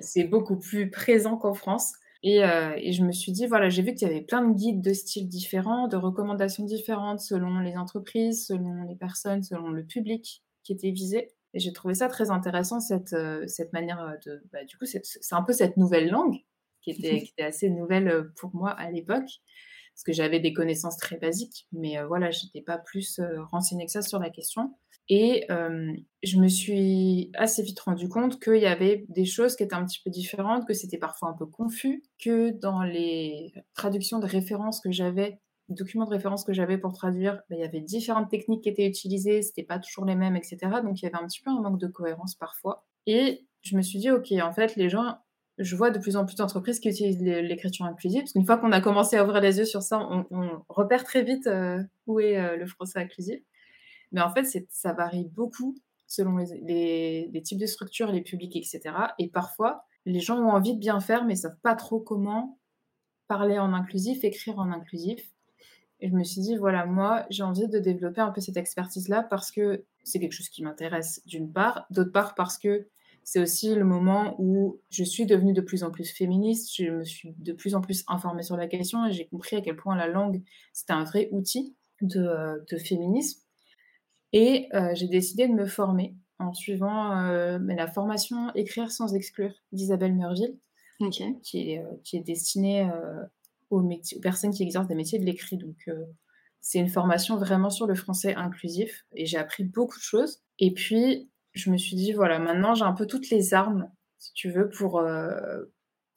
[0.00, 1.92] C'est beaucoup plus présent qu'en France.
[2.24, 4.82] Euh, et, je me suis dit, voilà, j'ai vu qu'il y avait plein de guides
[4.82, 10.42] de styles différents, de recommandations différentes selon les entreprises, selon les personnes, selon le public
[10.64, 11.30] qui était visé.
[11.54, 14.42] Et j'ai trouvé ça très intéressant, cette, euh, cette manière de...
[14.52, 16.38] Bah, du coup, c'est un peu cette nouvelle langue
[16.82, 19.30] qui était, qui était assez nouvelle euh, pour moi à l'époque,
[19.98, 23.90] parce que j'avais des connaissances très basiques, mais voilà, je n'étais pas plus renseignée que
[23.90, 24.76] ça sur la question.
[25.08, 29.62] Et euh, je me suis assez vite rendu compte qu'il y avait des choses qui
[29.62, 34.18] étaient un petit peu différentes, que c'était parfois un peu confus, que dans les traductions
[34.18, 37.80] de références que j'avais, documents de référence que j'avais pour traduire, ben, il y avait
[37.80, 40.58] différentes techniques qui étaient utilisées, c'était pas toujours les mêmes, etc.
[40.84, 42.86] Donc il y avait un petit peu un manque de cohérence parfois.
[43.06, 45.16] Et je me suis dit, ok, en fait, les gens,
[45.58, 48.72] je vois de plus en plus d'entreprises qui utilisent l'écriture inclusive, parce qu'une fois qu'on
[48.72, 52.38] a commencé à ouvrir les yeux sur ça, on, repère très vite euh, où est
[52.38, 53.40] euh, le français inclusif.
[54.12, 58.80] Mais en fait, ça varie beaucoup selon les, types de structures, les publics, etc.
[59.18, 62.58] Et parfois, les gens ont envie de bien faire, mais ne savent pas trop comment
[63.26, 65.30] parler en inclusif, écrire en inclusif.
[66.00, 69.24] Et je me suis dit, voilà, moi, j'ai envie de développer un peu cette expertise-là
[69.24, 72.86] parce que c'est quelque chose qui m'intéresse d'une part, d'autre part parce que
[73.30, 77.04] c'est aussi le moment où je suis devenue de plus en plus féministe, je me
[77.04, 79.94] suis de plus en plus informée sur la question et j'ai compris à quel point
[79.94, 83.42] la langue, c'était un vrai outil de, de féminisme.
[84.32, 89.52] Et euh, j'ai décidé de me former en suivant euh, la formation Écrire sans exclure
[89.72, 90.56] d'Isabelle Merville,
[91.42, 92.90] qui, est, euh, qui est destinée
[93.68, 95.58] aux, aux, personnes qui exercent des métiers de l'écrit.
[95.58, 95.90] Donc,
[96.62, 100.40] c'est une formation vraiment sur le français inclusif et j'ai appris beaucoup de choses.
[100.58, 104.32] Et puis, je me suis dit, voilà, maintenant j'ai un peu toutes les armes, si
[104.34, 105.02] tu veux, pour,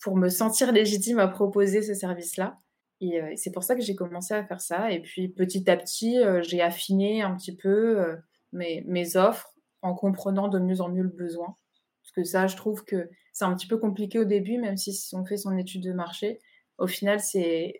[0.01, 2.57] pour me sentir légitime à proposer ce service-là.
[3.01, 4.91] Et euh, c'est pour ça que j'ai commencé à faire ça.
[4.91, 8.15] Et puis petit à petit, euh, j'ai affiné un petit peu euh,
[8.53, 11.57] mes, mes, offres en comprenant de mieux en mieux le besoin.
[12.03, 14.95] Parce que ça, je trouve que c'est un petit peu compliqué au début, même si
[15.13, 16.39] on fait son étude de marché.
[16.77, 17.79] Au final, c'est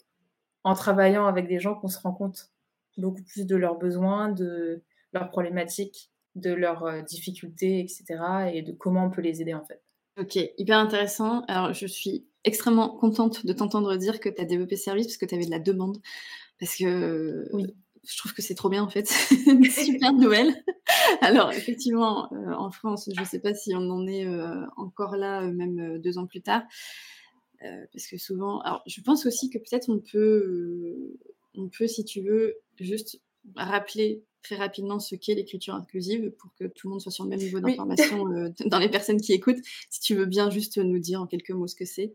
[0.64, 2.52] en travaillant avec des gens qu'on se rend compte
[2.98, 4.84] beaucoup plus de leurs besoins, de
[5.14, 8.06] leurs problématiques, de leurs difficultés, etc.
[8.54, 9.82] et de comment on peut les aider en fait.
[10.18, 11.44] Ok, hyper intéressant.
[11.48, 15.18] Alors, je suis extrêmement contente de t'entendre dire que tu as développé ce service parce
[15.18, 15.98] que tu avais de la demande.
[16.60, 17.48] Parce que
[18.04, 19.10] je trouve que c'est trop bien en fait.
[19.48, 20.54] une super nouvelle.
[21.22, 25.16] Alors, effectivement, euh, en France, je ne sais pas si on en est euh, encore
[25.16, 26.64] là, euh, même deux ans plus tard.
[27.60, 28.60] parce que souvent.
[28.62, 31.18] Alors, je pense aussi que peut-être on peut,
[31.56, 33.22] on peut, si tu veux, juste
[33.56, 37.30] rappeler très rapidement ce qu'est l'écriture inclusive pour que tout le monde soit sur le
[37.30, 39.64] même niveau d'information euh, dans les personnes qui écoutent.
[39.90, 42.14] Si tu veux bien juste nous dire en quelques mots ce que c'est.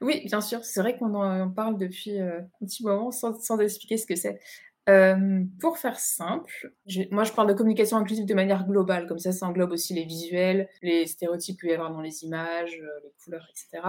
[0.00, 0.64] Oui, bien sûr.
[0.64, 4.16] C'est vrai qu'on en parle depuis euh, un petit moment sans, sans expliquer ce que
[4.16, 4.40] c'est.
[4.88, 6.74] Euh, pour faire simple,
[7.12, 10.04] moi je parle de communication inclusive de manière globale, comme ça ça englobe aussi les
[10.04, 12.72] visuels, les stéréotypes qu'il peut y avoir dans les images,
[13.04, 13.86] les couleurs, etc.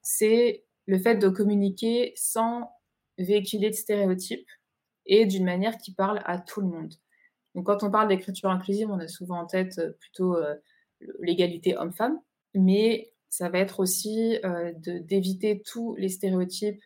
[0.00, 2.70] C'est le fait de communiquer sans
[3.18, 4.48] véhiculer de stéréotypes,
[5.06, 6.94] et d'une manière qui parle à tout le monde.
[7.54, 10.54] Donc quand on parle d'écriture inclusive, on a souvent en tête euh, plutôt euh,
[11.20, 12.18] l'égalité homme-femme,
[12.54, 16.82] mais ça va être aussi euh, d'éviter tous les stéréotypes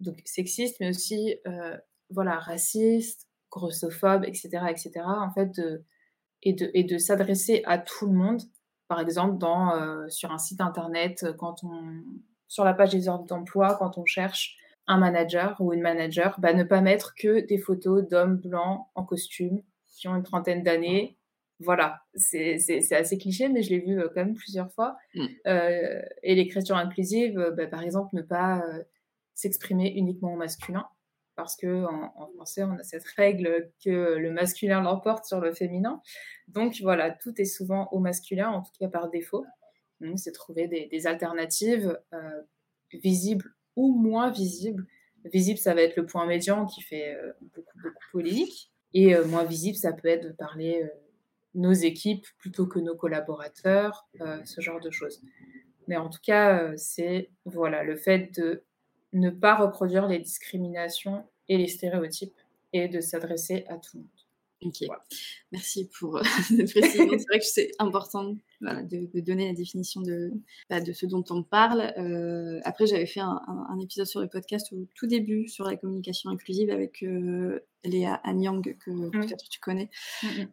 [0.00, 1.36] donc sexistes, mais aussi
[2.10, 4.90] voilà racistes, grossophobes, etc., etc.
[5.06, 5.60] En fait,
[6.42, 8.42] et de, s'adresser à tout le monde.
[8.88, 9.38] Par exemple,
[10.08, 12.02] sur un site internet, quand on,
[12.48, 16.52] sur la page des offres d'emploi, quand on cherche un manager ou une manager, bah,
[16.52, 21.16] ne pas mettre que des photos d'hommes blancs en costume qui ont une trentaine d'années.
[21.60, 24.96] Voilà, c'est assez cliché, mais je l'ai vu euh, quand même plusieurs fois.
[25.14, 25.26] Mm.
[25.46, 28.62] Euh, et l'écriture inclusive, euh, bah, par exemple, ne pas
[29.34, 30.86] s'exprimer uniquement au masculin,
[31.36, 36.00] parce que en, français, on a cette règle que le masculin l'emporte sur le féminin.
[36.48, 39.44] Donc voilà, tout est souvent au masculin, en tout cas par défaut.
[40.16, 41.98] C'est trouver des, des alternatives
[42.92, 44.86] visibles ou moins visible.
[45.24, 48.70] Visible, ça va être le point médian qui fait euh, beaucoup, beaucoup polémique.
[48.92, 50.88] Et euh, moins visible, ça peut être de parler euh,
[51.54, 54.08] nos équipes plutôt que nos collaborateurs,
[54.44, 55.22] ce genre de choses.
[55.86, 58.64] Mais en tout cas, c'est voilà le fait de
[59.12, 62.34] ne pas reproduire les discriminations et les stéréotypes
[62.72, 64.13] et de s'adresser à tout le monde.
[64.64, 64.86] Ok,
[65.52, 67.06] merci pour cette précision.
[67.10, 70.32] c'est vrai que c'est important de, donner la définition de,
[70.70, 71.92] bah, de ce dont on parle.
[71.98, 76.30] Euh, après, j'avais fait un, épisode sur le podcast au tout début sur la communication
[76.30, 79.90] inclusive avec euh, Léa Anyang, que peut-être tu connais.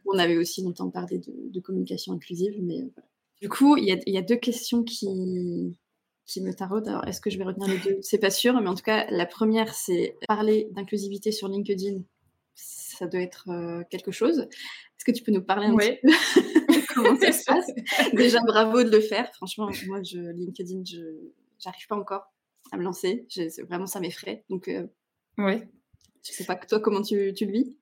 [0.05, 3.01] On avait aussi longtemps parlé de, communication inclusive, mais euh,
[3.41, 5.77] Du coup, il y, y a, deux questions qui,
[6.25, 6.89] qui me taraudent.
[6.89, 7.99] Alors, est-ce que je vais retenir les deux?
[8.01, 12.01] C'est pas sûr, mais en tout cas, la première, c'est parler d'inclusivité sur LinkedIn
[13.01, 14.39] ça doit être euh, quelque chose.
[14.39, 16.11] Est-ce que tu peux nous parler un petit peu
[16.93, 17.65] comment ça se passe?
[18.13, 19.33] Déjà, bravo de le faire.
[19.33, 20.99] Franchement, moi, je, LinkedIn, je
[21.65, 22.31] n'arrive pas encore
[22.71, 23.27] à me lancer.
[23.67, 24.45] vraiment, ça m'effraie.
[24.51, 24.85] Donc, euh,
[25.39, 25.67] ouais.
[26.23, 27.75] je sais pas, toi, comment tu, tu le vis?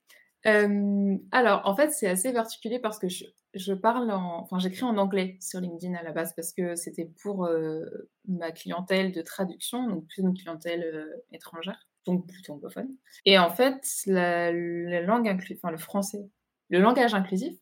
[0.45, 4.84] Euh, alors, en fait, c'est assez particulier parce que je, je parle en, enfin, j'écris
[4.84, 7.84] en anglais sur LinkedIn à la base parce que c'était pour euh,
[8.25, 12.89] ma clientèle de traduction, donc plus une clientèle étrangère donc plutôt anglophone.
[13.25, 16.29] Et en fait, la, langue enfin le français,
[16.69, 17.55] le langage inclusif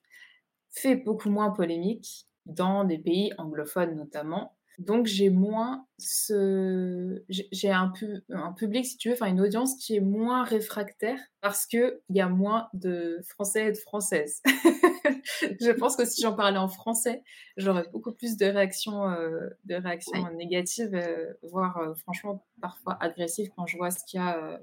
[0.69, 4.58] fait beaucoup moins polémique dans des pays anglophones notamment.
[4.78, 7.91] Donc j'ai moins ce, j'ai un,
[8.30, 12.15] un public si tu veux, enfin une audience qui est moins réfractaire parce que il
[12.15, 14.41] y a moins de Français et de Françaises.
[15.62, 17.24] je pense que si j'en parlais en français,
[17.58, 23.50] j'aurais beaucoup plus de réactions, euh, de réactions négatives, euh, voire euh, franchement parfois agressives
[23.56, 24.60] quand je vois ce qu'il y a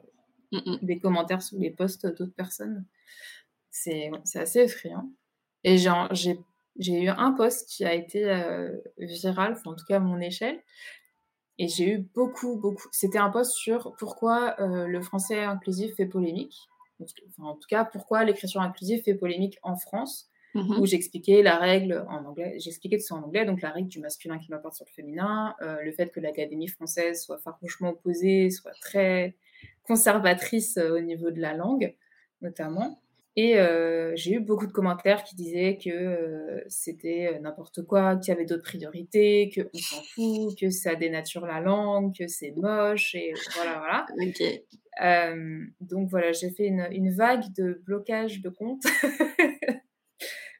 [0.52, 0.78] mm, mm.
[0.82, 2.84] des commentaires sous les posts d'autres personnes.
[3.70, 5.10] C'est assez effrayant.
[5.64, 8.24] Et j'ai eu un post qui a été
[8.98, 10.62] viral, en tout cas à mon échelle,
[11.58, 12.88] et j'ai eu beaucoup, beaucoup.
[12.92, 16.56] C'était un post sur pourquoi le français inclusif fait polémique.
[17.38, 20.30] en tout cas, pourquoi l'écriture inclusive fait polémique en France.
[20.54, 23.88] Mmh où j'expliquais la règle en anglais, j'expliquais tout ça en anglais, donc la règle
[23.88, 27.90] du masculin qui m'apporte sur le féminin, euh, le fait que l'Académie française soit farouchement
[27.90, 29.34] opposée, soit très
[29.82, 31.96] conservatrice euh, au niveau de la langue,
[32.40, 33.00] notamment.
[33.34, 38.36] Et euh, j'ai eu beaucoup de commentaires qui disaient que c'était n'importe quoi, qu'il y
[38.36, 43.32] avait d'autres priorités, qu'on s'en fout, que ça dénature la langue, que c'est moche, et
[43.56, 44.06] voilà, voilà.
[44.24, 45.80] Ok.
[45.80, 48.84] donc voilà, j'ai fait une, une, vague de blocage de comptes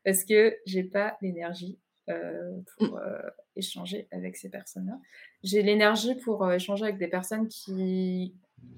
[0.05, 1.79] parce que j'ai pas l'énergie
[2.11, 3.01] euh, pour mm.
[3.03, 4.99] euh, échanger avec ces personnes-là.
[5.43, 8.35] J'ai l'énergie pour euh, échanger avec des personnes qui,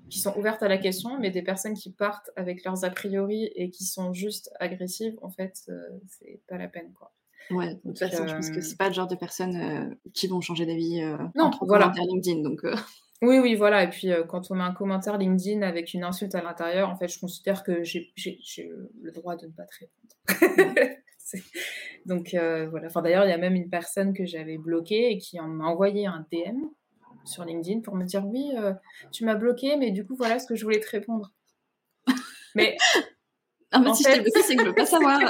[0.09, 3.51] qui sont ouvertes à la question, mais des personnes qui partent avec leurs a priori
[3.57, 5.69] et qui sont juste agressives, en fait,
[6.07, 7.13] c'est pas la peine, quoi.
[7.51, 10.41] Ouais, de toute façon, je pense que c'est pas le genre de personnes qui vont
[10.41, 11.01] changer d'avis
[11.35, 11.93] non, voilà.
[11.97, 12.65] LinkedIn, donc.
[13.23, 13.85] Oui, oui, voilà.
[13.85, 17.09] Et puis, quand on met un commentaire LinkedIn avec une insulte à l'intérieur, en fait,
[17.09, 18.13] je considère que j'ai
[19.01, 20.97] le droit de ne pas te répondre.
[22.07, 22.87] Donc euh, voilà.
[22.87, 26.07] Enfin, d'ailleurs, il y a même une personne que j'avais bloquée et qui m'a envoyé
[26.07, 26.67] un DM
[27.25, 28.73] sur LinkedIn pour me dire oui, euh,
[29.13, 31.33] tu m'as bloqué, mais du coup, voilà ce que je voulais te répondre.
[32.55, 32.77] Mais.
[33.73, 35.21] en fait, si je t'ai bloqué, c'est que je veux pas savoir.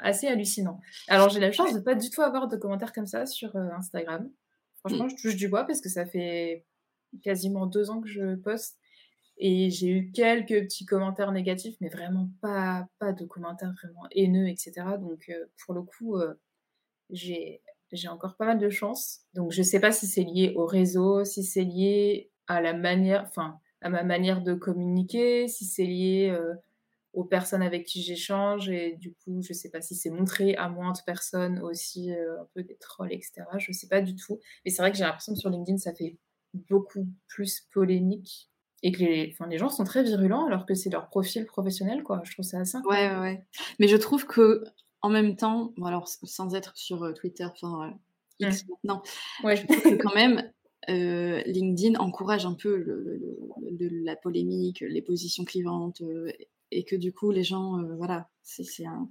[0.00, 0.80] assez hallucinant.
[1.08, 3.68] Alors, j'ai la chance de pas du tout avoir de commentaires comme ça sur euh,
[3.76, 4.28] Instagram.
[4.80, 5.10] Franchement, mm.
[5.10, 6.64] je touche du bois parce que ça fait
[7.22, 8.78] quasiment deux ans que je poste
[9.38, 14.48] et j'ai eu quelques petits commentaires négatifs, mais vraiment pas, pas de commentaires vraiment haineux,
[14.48, 14.72] etc.
[15.00, 16.34] Donc, euh, pour le coup, euh,
[17.10, 17.60] j'ai
[18.08, 19.20] encore pas mal de chance.
[19.34, 23.24] Donc, je sais pas si c'est lié au réseau, si c'est lié à la manière,
[23.28, 26.54] enfin, à ma manière de communiquer, si c'est lié euh,
[27.12, 28.68] aux personnes avec qui j'échange.
[28.68, 32.48] Et du coup, je sais pas si c'est montré à moins de personnes aussi, un
[32.54, 33.44] peu des trolls, etc.
[33.58, 34.40] Je sais pas du tout.
[34.64, 36.16] Mais c'est vrai que j'ai l'impression que sur LinkedIn, ça fait
[36.54, 38.50] beaucoup plus polémique
[38.82, 42.02] et que les, enfin, les gens sont très virulents alors que c'est leur profil professionnel,
[42.02, 42.22] quoi.
[42.24, 43.44] Je trouve ça assez Ouais, ouais, ouais.
[43.78, 44.64] Mais je trouve que,
[45.02, 48.70] en même temps, bon, alors sans être sur euh, Twitter, enfin, euh, X mmh.
[48.70, 49.02] maintenant,
[49.44, 49.56] ouais.
[49.56, 50.50] je trouve que quand même,
[50.88, 53.20] euh, LinkedIn encourage un peu le,
[53.70, 56.02] le, la polémique, les positions clivantes,
[56.70, 59.08] et que du coup, les gens, voilà, c'est un,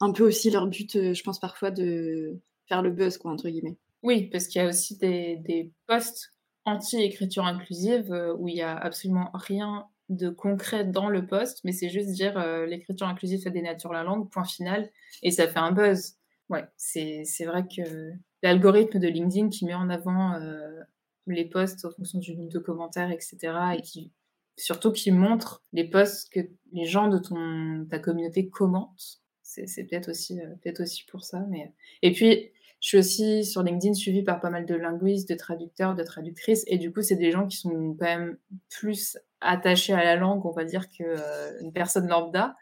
[0.00, 3.76] un peu aussi leur but, je pense parfois, de faire le buzz, quoi, entre guillemets.
[4.02, 6.32] Oui, parce qu'il y a aussi des, des postes
[6.68, 11.72] anti-écriture inclusive euh, où il n'y a absolument rien de concret dans le poste, mais
[11.72, 14.90] c'est juste dire euh, l'écriture inclusive ça dénature la langue, point final,
[15.22, 16.16] et ça fait un buzz.
[16.48, 20.80] Ouais, c'est vrai que l'algorithme de LinkedIn qui met en avant euh,
[21.26, 23.36] les posts en fonction du nombre de commentaires, etc.,
[23.76, 24.12] et qui
[24.56, 26.40] surtout qui montre les posts que
[26.72, 31.44] les gens de ton ta communauté commentent, c'est peut-être aussi peut-être aussi pour ça.
[31.50, 32.50] Mais et puis
[32.80, 36.64] je suis aussi sur LinkedIn suivie par pas mal de linguistes, de traducteurs, de traductrices,
[36.66, 38.38] et du coup, c'est des gens qui sont quand même
[38.68, 42.56] plus attachés à la langue, on va dire, qu'une euh, personne lambda.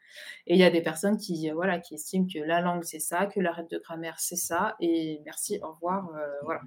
[0.46, 3.00] Et il y a des personnes qui, euh, voilà, qui estiment que la langue, c'est
[3.00, 6.60] ça, que l'arrêt de grammaire, c'est ça, et merci, au revoir, euh, voilà.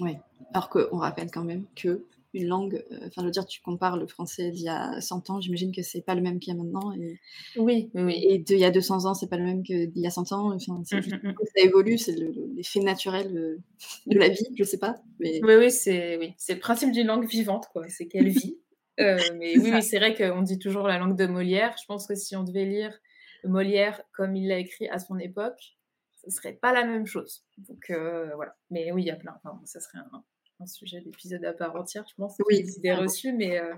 [0.00, 0.16] Oui,
[0.54, 2.04] alors qu'on rappelle quand même que
[2.36, 2.84] une langue.
[2.92, 5.74] Euh, enfin, je veux dire, tu compares le français d'il y a 100 ans, j'imagine
[5.74, 6.92] que c'est pas le même qu'il y a maintenant.
[6.92, 7.18] Et,
[7.56, 10.10] oui, oui, Et d'il y a 200 ans, c'est pas le même qu'il y a
[10.10, 10.54] 100 ans.
[10.54, 11.34] Enfin, mmh, mmh, mmh.
[11.44, 12.16] Ça évolue, c'est
[12.56, 13.58] l'effet naturel euh,
[14.06, 14.96] de la vie, je sais pas.
[15.18, 15.40] Mais...
[15.42, 16.34] Oui, oui, c'est oui.
[16.48, 17.88] le principe d'une langue vivante, quoi.
[17.88, 18.58] C'est qu'elle vit.
[18.98, 21.76] Euh, mais oui, oui c'est vrai qu'on dit toujours la langue de Molière.
[21.78, 22.98] Je pense que si on devait lire
[23.44, 25.76] Molière comme il l'a écrit à son époque,
[26.24, 27.44] ce serait pas la même chose.
[27.58, 28.56] Donc voilà.
[28.70, 29.38] Mais oui, il y a plein.
[29.44, 30.24] Enfin, ça serait un,
[30.60, 32.36] un sujet d'épisode à part entière, je pense.
[32.48, 33.74] Oui, des idées reçues, mais euh,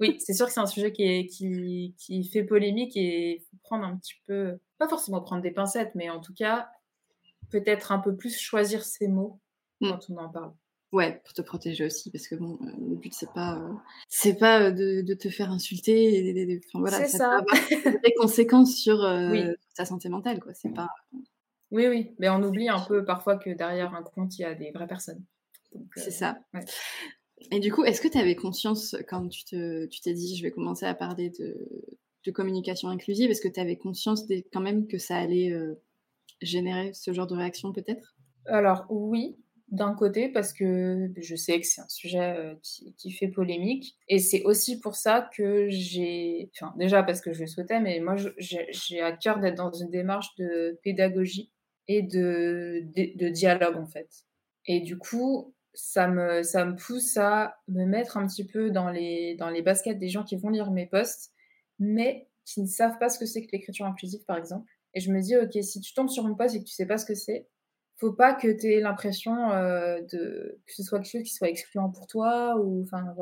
[0.00, 3.40] oui, c'est sûr que c'est un sujet qui, est, qui, qui, fait polémique et il
[3.40, 6.68] faut prendre un petit peu, pas forcément prendre des pincettes, mais en tout cas,
[7.50, 9.40] peut-être un peu plus choisir ses mots
[9.80, 9.90] mm.
[9.90, 10.52] quand on en parle.
[10.90, 13.74] Ouais, pour te protéger aussi, parce que bon, euh, le but c'est pas, euh,
[14.08, 16.14] c'est pas de, de, te faire insulter.
[16.14, 17.44] Et, enfin, voilà, ça, ça.
[18.04, 19.00] des conséquences sur
[19.76, 20.54] ta santé mentale, quoi.
[20.54, 20.88] C'est pas.
[21.70, 24.54] Oui, oui, mais on oublie un peu parfois que derrière un compte il y a
[24.54, 25.22] des vraies personnes.
[25.96, 26.38] C'est ça.
[26.54, 26.60] Euh,
[27.50, 30.50] Et du coup, est-ce que tu avais conscience, quand tu t'es tu dit je vais
[30.50, 31.56] commencer à parler de,
[32.24, 35.74] de communication inclusive, est-ce que tu avais conscience quand même que ça allait euh,
[36.42, 38.16] générer ce genre de réaction peut-être?
[38.46, 39.36] Alors oui,
[39.68, 43.96] d'un côté parce que je sais que c'est un sujet euh, qui, qui, fait polémique
[44.08, 48.00] et c'est aussi pour ça que j'ai, enfin déjà parce que je le souhaitais, mais
[48.00, 51.52] moi j'ai à cœur d'être dans une démarche de pédagogie
[51.86, 54.08] et de, de, de dialogue en fait.
[54.66, 58.90] Et du coup, ça me, ça me pousse à me mettre un petit peu dans
[58.90, 61.30] les, dans les baskets des gens qui vont lire mes posts,
[61.78, 64.68] mais qui ne savent pas ce que c'est que l'écriture inclusive, par exemple.
[64.94, 66.84] Et je me dis, OK, si tu tombes sur une post et que tu sais
[66.84, 67.46] pas ce que c'est,
[67.94, 71.48] faut pas que tu aies l'impression euh, de que ce soit quelque chose qui soit
[71.48, 73.14] excluant pour toi ou voilà.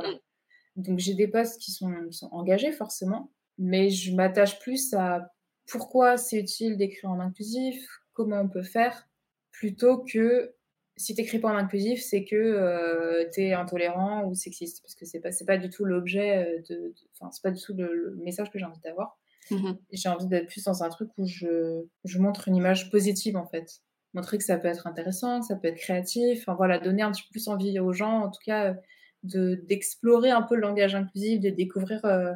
[0.77, 5.31] Donc j'ai des posts qui sont engagés forcément, mais je m'attache plus à
[5.67, 9.07] pourquoi c'est utile d'écrire en inclusif, comment on peut faire,
[9.51, 10.56] plutôt que
[10.97, 15.05] si t'écris pas en inclusif, c'est que euh, tu es intolérant ou sexiste, parce que
[15.05, 16.95] c'est pas, pas du tout l'objet euh, de.
[17.13, 19.19] Enfin, c'est pas du tout le, message que j'ai envie d'avoir.
[19.51, 23.37] Mmh j'ai envie d'être plus dans un truc où je, je montre une image positive,
[23.37, 23.83] en fait.
[24.15, 27.13] Montrer que ça peut être intéressant, que ça peut être créatif, enfin voilà, donner un
[27.13, 28.75] petit peu plus envie aux gens, en tout cas,
[29.23, 32.33] de, d'explorer un peu le langage inclusif, de découvrir euh,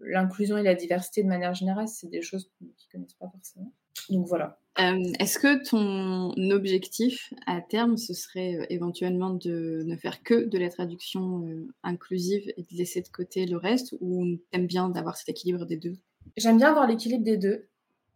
[0.00, 1.88] l'inclusion et la diversité de manière générale.
[1.88, 3.72] C'est des choses qu'ils connaissent pas forcément.
[4.10, 4.58] Donc voilà.
[4.78, 10.44] Euh, est-ce que ton objectif à terme, ce serait euh, éventuellement de ne faire que
[10.44, 14.88] de la traduction euh, inclusive et de laisser de côté le reste ou t'aimes bien
[14.88, 15.96] d'avoir cet équilibre des deux?
[16.36, 17.68] J'aime bien avoir l'équilibre des deux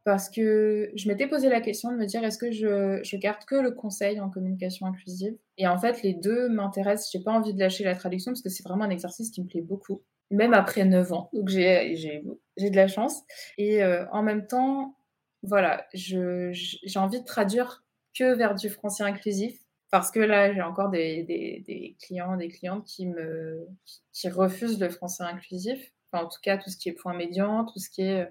[0.04, 3.54] parce que je m'étais posé la question de me dire est-ce que je, garde que
[3.54, 5.34] le conseil en communication inclusive?
[5.56, 7.10] Et en fait, les deux m'intéressent.
[7.12, 9.46] J'ai pas envie de lâcher la traduction parce que c'est vraiment un exercice qui me
[9.46, 11.30] plaît beaucoup, même après 9 ans.
[11.32, 12.22] Donc j'ai
[12.58, 13.22] de la chance.
[13.58, 14.96] Et en même temps,
[15.42, 16.52] voilà, j'ai
[16.96, 19.58] envie de traduire que vers du français inclusif
[19.90, 23.66] parce que là, j'ai encore des, des, des, clients, des clientes qui me
[24.12, 25.92] qui, refusent le français inclusif.
[26.12, 28.30] Enfin, en tout cas, tout ce qui est point médian, tout ce qui est euh,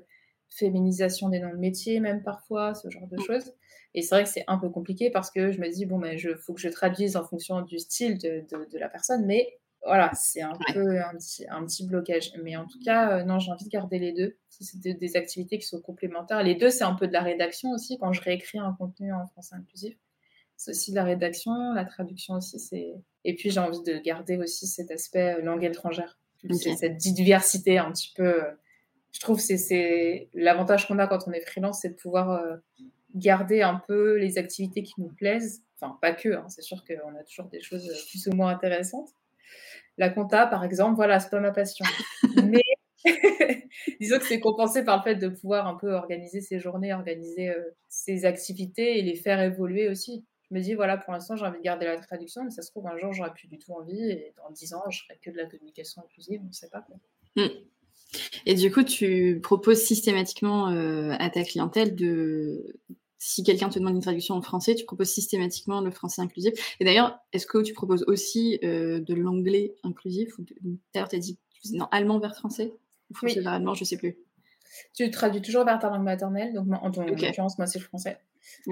[0.49, 3.23] féminisation des noms de métiers, même parfois, ce genre de mm.
[3.23, 3.53] choses.
[3.93, 6.17] Et c'est vrai que c'est un peu compliqué parce que je me dis, bon, ben,
[6.17, 9.58] je faut que je traduise en fonction du style de, de, de la personne, mais
[9.85, 12.31] voilà, c'est un peu un petit, un petit, blocage.
[12.43, 14.35] Mais en tout cas, euh, non, j'ai envie de garder les deux.
[14.49, 16.43] C'est des, activités qui sont complémentaires.
[16.43, 17.97] Les deux, c'est un peu de la rédaction aussi.
[17.97, 19.95] Quand je réécris un contenu en français inclusif,
[20.57, 22.59] c'est aussi de la rédaction, la traduction aussi.
[22.59, 26.19] C'est et puis j'ai envie de garder aussi cet aspect euh, langue étrangère,
[26.51, 28.43] cette diversité un petit peu.
[28.43, 28.51] Euh,
[29.13, 32.43] je trouve c'est c'est l'avantage qu'on a quand on est freelance, c'est de pouvoir
[33.15, 35.63] garder un peu les activités qui nous plaisent.
[35.79, 36.29] Enfin, pas que.
[36.29, 36.45] Hein.
[36.49, 39.09] c'est sûr qu'on a toujours des choses plus ou moins intéressantes
[39.99, 41.85] la compta, par exemple, voilà, c'est pas ma passion.
[42.45, 42.63] Mais
[43.99, 47.49] disons que c'est compensé par le fait de pouvoir un peu organiser ses journées, organiser
[47.49, 50.25] euh, ses activités et les faire évoluer aussi.
[50.49, 52.71] Je me dis, voilà, pour l'instant, j'ai envie de garder la traduction, mais ça se
[52.71, 55.29] trouve, un jour, j'aurai plus du tout envie, et dans dix ans, je ferai que
[55.29, 56.95] de la communication inclusive, on ne sait pas quoi.
[57.35, 57.49] Hmm.
[58.47, 62.79] Et du coup, tu proposes systématiquement euh, à ta clientèle de
[63.19, 66.53] si quelqu'un te demande une traduction en français, tu proposes systématiquement le français inclusif.
[66.79, 70.33] Et d'ailleurs, est-ce que tu proposes aussi de l'anglais inclusif
[70.93, 71.37] D'ailleurs, tu as dit
[71.73, 72.73] non, allemand vers français
[73.11, 74.17] ou français vers allemand, je sais plus.
[74.93, 78.19] Tu traduis toujours vers ta langue maternelle, donc en, en l'occurrence, moi c'est le français.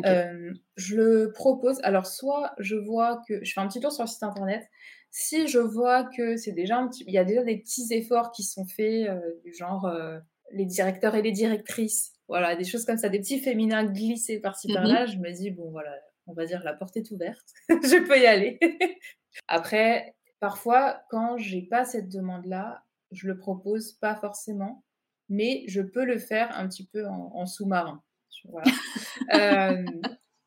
[0.05, 1.79] Euh, je le propose.
[1.83, 4.67] Alors, soit je vois que je fais un petit tour sur le site internet.
[5.11, 8.31] Si je vois que c'est déjà un petit, il y a déjà des petits efforts
[8.31, 10.19] qui sont faits euh, du genre euh,
[10.51, 14.71] les directeurs et les directrices, voilà, des choses comme ça, des petits féminins glissés par-ci
[14.73, 15.05] par-là.
[15.05, 15.11] Mhm.
[15.11, 15.93] Je me dis bon voilà,
[16.25, 18.59] on va dire la porte est ouverte, je peux y aller.
[19.47, 24.83] Après, parfois, quand j'ai pas cette demande-là, je le propose pas forcément,
[25.29, 28.03] mais je peux le faire un petit peu en sous-marin.
[29.33, 29.83] Euh,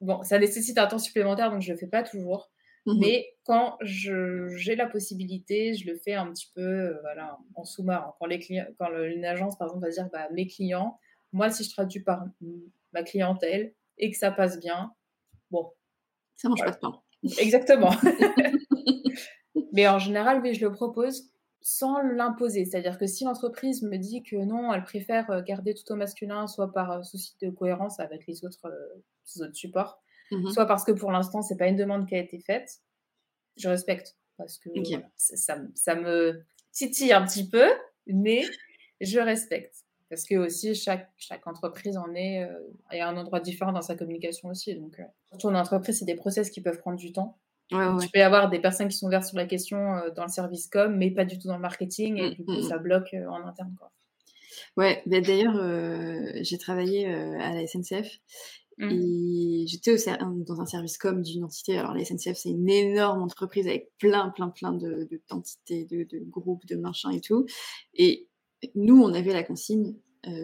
[0.00, 2.50] bon, ça nécessite un temps supplémentaire, donc je le fais pas toujours.
[2.86, 2.98] Mhm.
[3.00, 8.14] Mais quand j'ai la possibilité, je le fais un petit peu euh, voilà, en sous-marin.
[8.18, 10.98] Quand, les clients, quand une agence, par exemple, va dire bah, mes clients,
[11.32, 12.24] moi, si je traduis par
[12.92, 14.92] ma clientèle et que ça passe bien,
[15.50, 15.70] bon.
[16.36, 17.00] Ça mange pas de pain.
[17.38, 17.90] Exactement.
[19.72, 22.64] Mais en général, oui, je le propose sans l'imposer.
[22.64, 26.46] C'est-à-dire que si l'entreprise me dit que non, elle préfère euh, garder tout au masculin,
[26.46, 30.84] soit par euh, souci de cohérence avec les autres, euh, autres supports, mmh soit parce
[30.84, 32.80] que pour l'instant, c'est pas une demande qui a été faite,
[33.56, 34.16] je respecte.
[34.36, 34.70] Parce que
[35.16, 37.68] ça, ça, me titille un petit peu,
[38.06, 38.42] mais
[39.00, 39.84] je respecte.
[40.08, 42.48] Parce que aussi, chaque, chaque entreprise en est
[42.88, 44.74] à un endroit différent dans sa communication aussi.
[44.76, 47.38] Donc, surtout en entreprise, c'est des process qui peuvent prendre du temps.
[47.70, 50.66] Tu peux avoir des personnes qui sont vertes sur la question euh, dans le service
[50.66, 53.14] com, mais pas du tout dans le marketing, et mmh, du coup, mmh, ça bloque
[53.14, 53.74] euh, en interne.
[53.78, 53.92] Quoi.
[54.76, 58.18] Ouais, bah, d'ailleurs, euh, j'ai travaillé à la SNCF
[58.80, 61.76] et j'étais dans un service com d'une entité.
[61.76, 64.72] Alors, la SNCF, c'est une énorme entreprise avec plein, plein, plein
[65.28, 67.46] d'entités, de, de, groupes, de machins et tout.
[67.94, 68.28] Et
[68.74, 69.96] nous, on avait la consigne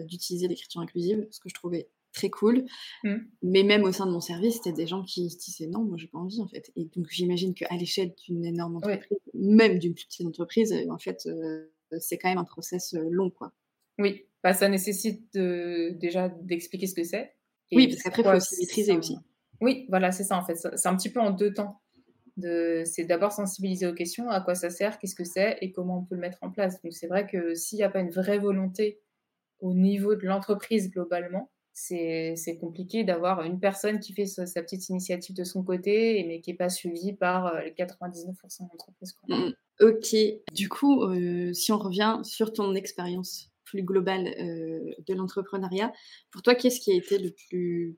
[0.05, 2.65] d'utiliser l'écriture inclusive, ce que je trouvais très cool.
[3.03, 3.15] Mmh.
[3.43, 5.97] Mais même au sein de mon service, c'était des gens qui se disaient non, moi
[5.97, 6.71] j'ai pas envie en fait.
[6.75, 11.27] Et donc j'imagine qu'à l'échelle d'une énorme entreprise, même d'une petite entreprise, euh, en fait,
[11.27, 11.67] euh,
[11.99, 13.53] c'est quand même un process euh, long quoi.
[13.99, 17.33] Oui, bah, ça nécessite déjà d'expliquer ce que c'est.
[17.71, 19.17] Oui, parce qu'après, il faut aussi maîtriser aussi.
[19.61, 20.55] Oui, voilà, c'est ça en fait.
[20.55, 21.81] C'est un petit peu en deux temps.
[22.37, 22.83] De...
[22.85, 26.03] C'est d'abord sensibiliser aux questions, à quoi ça sert, qu'est-ce que c'est et comment on
[26.03, 26.81] peut le mettre en place.
[26.83, 28.99] Donc c'est vrai que s'il n'y a pas une vraie volonté
[29.59, 35.35] au niveau de l'entreprise globalement, c'est compliqué d'avoir une personne qui fait sa, petite initiative
[35.35, 38.33] de son côté, mais qui n'est pas suivie par euh, les 99%
[38.71, 39.15] d'entreprises.
[39.27, 39.49] Mmh.
[39.81, 40.15] Ok.
[40.53, 45.91] Du coup, euh, si on revient sur ton expérience plus globale euh, de l'entrepreneuriat,
[46.31, 47.97] pour toi, qu'est-ce qui a été le plus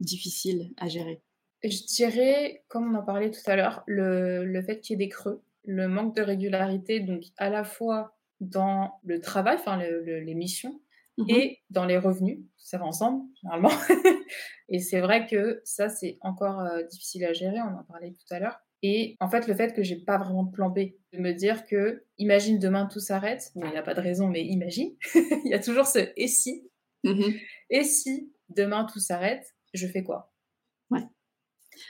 [0.00, 1.22] difficile à gérer?
[1.64, 5.06] Je dirais, comme on en parlait tout à l'heure, le, le fait qu'il y ait
[5.06, 10.34] des creux, le manque de régularité, donc à la fois dans le travail, enfin les
[10.34, 10.80] missions,
[11.18, 13.72] Mmh et dans les revenus, ça va ensemble, généralement.
[14.68, 18.34] et c'est vrai que ça, c'est encore euh, difficile à gérer, on en parlait tout
[18.34, 18.60] à l'heure.
[18.82, 20.78] Et en fait, le fait que j'ai pas vraiment de plan B,
[21.12, 24.28] de me dire que, imagine demain tout s'arrête, mais il n'y a pas de raison,
[24.28, 26.70] mais imagine, il y a toujours ce et si,
[27.04, 27.30] mmh
[27.70, 30.32] et si demain tout s'arrête, je fais quoi?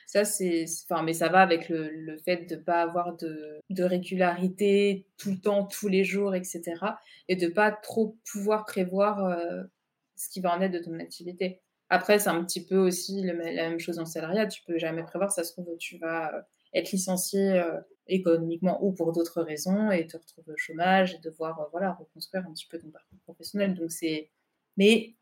[0.06, 0.64] Ça, c'est.
[0.88, 5.06] Enfin, mais ça va avec le, le fait de ne pas avoir de, de, régularité
[5.16, 6.62] tout le temps, tous les jours, etc.
[7.28, 9.62] Et de pas trop pouvoir prévoir euh,
[10.16, 11.60] ce qui va en être de ton activité.
[11.90, 14.46] Après, c'est un petit peu aussi la même chose en salariat.
[14.46, 15.30] Tu peux jamais prévoir.
[15.32, 16.40] Ça se trouve, tu vas euh,
[16.74, 21.68] être licencié euh, économiquement ou pour d'autres raisons et te retrouver au chômage et devoir
[21.70, 23.74] voilà, reconstruire un petit peu ton parcours professionnel.
[23.74, 24.30] Donc, c'est.
[24.76, 25.14] Mais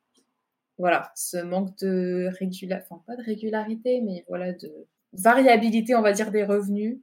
[0.79, 6.13] voilà, ce manque de régularité, enfin pas de régularité, mais voilà, de variabilité, on va
[6.13, 6.99] dire, des revenus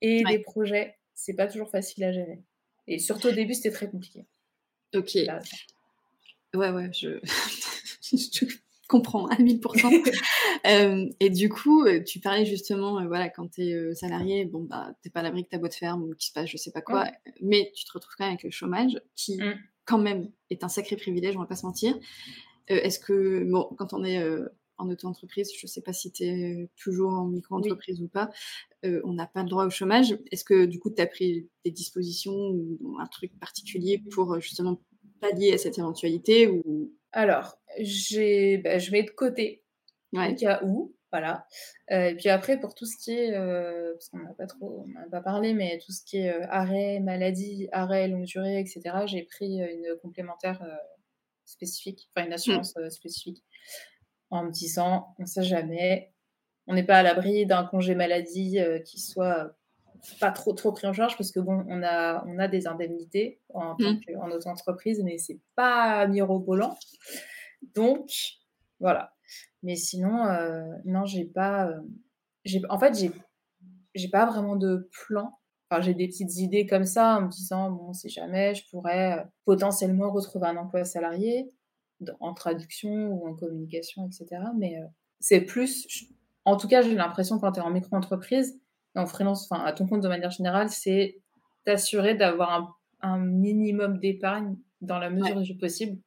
[0.00, 2.40] et des projets, c'est pas toujours facile à gérer.
[2.86, 4.26] Et surtout au début, c'était très compliqué.
[4.94, 5.14] Ok.
[6.54, 7.20] ouais, ouais, je...
[8.90, 9.62] comprends à 1000%.
[10.66, 14.44] euh, et du coup, euh, tu parlais justement, euh, voilà, quand tu es euh, salarié,
[14.44, 16.56] bon, bah, t'es pas à l'abri que ta boîte ferme ou qu'il se passe je
[16.56, 17.06] sais pas quoi,
[17.40, 19.54] mais tu te retrouves quand même avec le chômage qui, mmh.
[19.84, 21.96] quand même, est un sacré privilège, on va pas se mentir.
[22.66, 24.22] Est-ce que, bon, quand on est
[24.78, 28.30] en auto-entreprise, je ne sais pas si tu es toujours en micro-entreprise ou pas,
[28.84, 30.16] on n'a pas le droit au chômage.
[30.30, 34.80] Est-ce que du coup, tu as pris des dispositions ou un truc particulier pour justement
[35.20, 36.92] pallier à cette éventualité ou...
[37.12, 39.62] Alors, j'ai, bah, je mets de côté
[40.12, 40.94] au cas où.
[41.12, 41.44] Voilà.
[41.88, 45.08] et puis après, pour tout ce qui est, parce qu'on n'a pas trop, on n'a
[45.10, 49.58] pas parlé, mais tout ce qui est arrêt, maladie, arrêt longue durée, etc., j'ai pris
[49.58, 50.62] une complémentaire
[51.50, 52.34] spécifique, enfin une mmh.
[52.34, 53.44] assurance euh, spécifique,
[54.30, 56.12] en me disant, on ne sait jamais,
[56.66, 59.56] on n'est pas à l'abri d'un congé maladie euh, qui soit
[60.20, 63.40] pas trop trop pris en charge parce que bon, on a on a des indemnités
[63.54, 64.16] en, mmh.
[64.20, 66.76] en auto-entreprise, mais c'est pas mirobolant.
[67.74, 68.10] Donc
[68.78, 69.12] voilà.
[69.62, 70.24] Mais sinon,
[70.84, 71.70] non, j'ai pas.
[72.44, 73.12] j'ai en fait, j'ai
[73.94, 75.38] j'ai pas vraiment de plan.
[75.68, 79.24] Enfin, j'ai des petites idées comme ça en me disant, bon, si jamais je pourrais
[79.44, 81.52] potentiellement retrouver un emploi salarié
[82.18, 84.42] en traduction ou en communication, etc.
[84.56, 84.78] Mais
[85.20, 86.08] c'est plus,
[86.44, 88.59] en tout cas, j'ai l'impression quand tu es en micro-entreprise,
[88.94, 91.18] en freelance, enfin à ton compte de manière générale, c'est
[91.64, 95.98] t'assurer d'avoir un, minimum d'épargne dans la mesure du possible.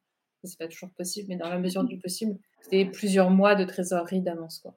[0.43, 2.37] C'est pas toujours possible, mais dans la mesure du possible.
[2.69, 4.59] C'est plusieurs mois de trésorerie d'avance.
[4.59, 4.75] quoi.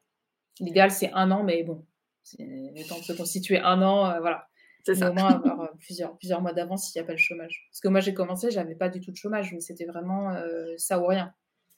[0.60, 1.84] L'idéal, c'est un an, mais bon,
[2.22, 4.48] c'est le temps de se constituer un an, euh, voilà.
[4.84, 7.66] C'est au moins avoir euh, plusieurs, plusieurs mois d'avance s'il n'y a pas le chômage.
[7.70, 10.74] Parce que moi, j'ai commencé, j'avais pas du tout de chômage, mais c'était vraiment euh,
[10.76, 11.32] ça ou rien.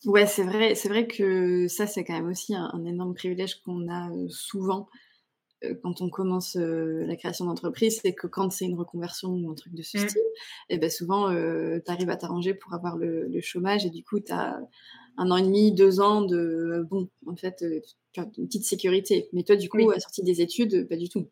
[0.05, 3.91] Ouais, c'est vrai, c'est vrai que ça, c'est quand même aussi un, énorme privilège qu'on
[3.91, 4.89] a souvent
[5.82, 9.74] quand on commence la création d'entreprise, c'est que quand c'est une reconversion ou un truc
[9.74, 10.09] de ce mmh.
[10.09, 10.22] style,
[10.68, 14.20] et eh ben souvent, tu arrives à t'arranger pour avoir le, chômage et du coup,
[14.20, 14.59] tu as
[15.16, 17.64] un an et demi, deux ans de, bon, en fait,
[18.12, 19.28] tu as une petite sécurité.
[19.32, 21.28] Mais toi, du coup, à la sortie des études, pas du tout.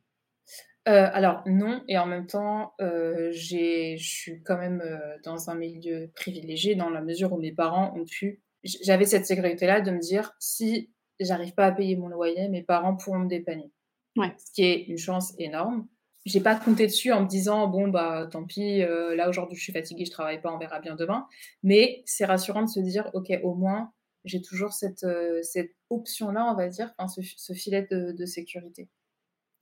[0.85, 4.83] alors non, et en même temps, je suis quand même
[5.25, 8.41] dans un milieu privilégié dans la mesure où mes parents ont pu
[8.83, 12.97] j'avais cette sécurité-là de me dire si j'arrive pas à payer mon loyer, mes parents
[12.97, 13.71] pourront me dépanner.
[14.17, 14.35] Ouais.
[14.39, 15.87] Ce qui est une chance énorme.
[16.25, 19.63] J'ai pas compté dessus en me disant bon bah tant pis, euh, là aujourd'hui je
[19.63, 21.29] suis fatiguée, je travaille pas, on verra bien demain.
[21.63, 23.93] Mais c'est rassurant de se dire ok au moins
[24.27, 28.89] j'ai toujours cette, euh, cette option-là, on va dire, ce, filet de, sécurité.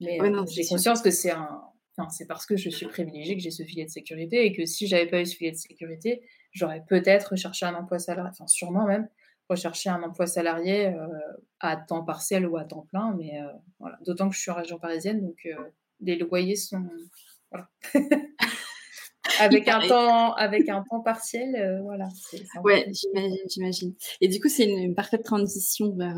[0.01, 1.61] Mais euh, j'ai conscience que c'est un,
[1.95, 4.65] enfin, c'est parce que je suis privilégiée que j'ai ce filet de sécurité et que
[4.65, 8.47] si j'avais pas eu ce filet de sécurité, j'aurais peut-être recherché un emploi salarié, enfin
[8.47, 9.07] sûrement même
[9.49, 11.07] recherché un emploi salarié euh,
[11.59, 13.47] à temps partiel ou à temps plein, mais euh,
[13.79, 13.97] voilà.
[14.05, 15.55] D'autant que je suis en région parisienne, donc euh,
[16.01, 16.83] les loyers sont
[17.51, 17.69] voilà.
[19.39, 22.07] avec un temps avec un temps partiel, voilà.
[22.63, 22.91] ouais,
[23.47, 26.17] j'imagine, Et du coup, c'est une, parfaite transition vers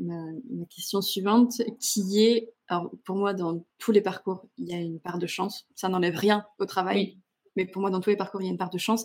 [0.00, 4.78] ma, question suivante, qui est, alors pour moi, dans tous les parcours, il y a
[4.78, 5.66] une part de chance.
[5.74, 7.18] Ça n'enlève rien au travail,
[7.56, 9.04] mais pour moi, dans tous les parcours, il y a une part de chance.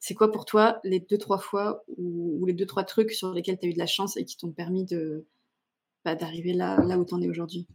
[0.00, 3.58] C'est quoi pour toi les deux, trois fois ou, les deux, trois trucs sur lesquels
[3.58, 5.26] tu as eu de la chance et qui t'ont permis de
[6.04, 7.66] bah, d'arriver là, là où tu en es aujourd'hui?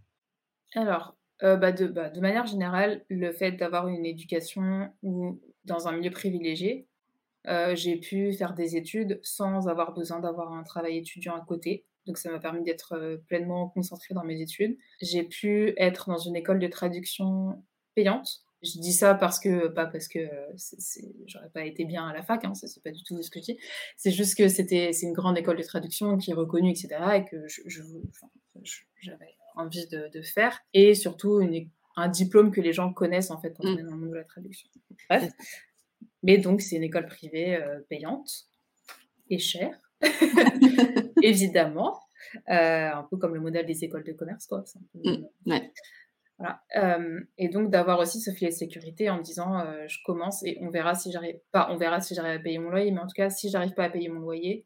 [0.73, 5.87] Alors, euh, bah, de, bah, de, manière générale, le fait d'avoir une éducation ou dans
[5.87, 6.87] un milieu privilégié,
[7.47, 11.85] euh, j'ai pu faire des études sans avoir besoin d'avoir un travail étudiant à côté.
[12.05, 14.77] Donc ça m'a permis d'être euh, pleinement concentrée dans mes études.
[15.01, 17.63] J'ai pu être dans une école de traduction
[17.95, 20.19] payante je dis ça parce que, pas parce que
[21.27, 23.45] j'aurais pas été bien à la fac, hein, c'est pas du tout ce que je
[23.45, 23.57] dis.
[23.97, 26.89] C'est juste que c'était, c'est une grande école de traduction qui est reconnue, etc.
[27.15, 27.45] et que
[29.01, 30.59] j'avais envie de, faire.
[30.73, 33.79] Et surtout, une, un diplôme que les gens connaissent, en fait, quand on mm.
[33.79, 34.69] est dans le monde de la traduction.
[35.09, 35.31] Bref.
[36.23, 38.47] Mais donc, c'est une école privée euh, payante
[39.29, 39.77] et chère,
[41.21, 41.99] évidemment.
[42.49, 44.63] Euh, un peu comme le modèle des écoles de commerce, quoi.
[44.95, 45.25] Mm.
[45.47, 45.71] ouais.
[46.75, 50.43] Euh, et donc d'avoir aussi ce filet de sécurité en me disant euh, je commence
[50.43, 52.99] et on verra si j'arrive pas on verra si j'arrive à payer mon loyer mais
[52.99, 54.65] en tout cas si j'arrive pas à payer mon loyer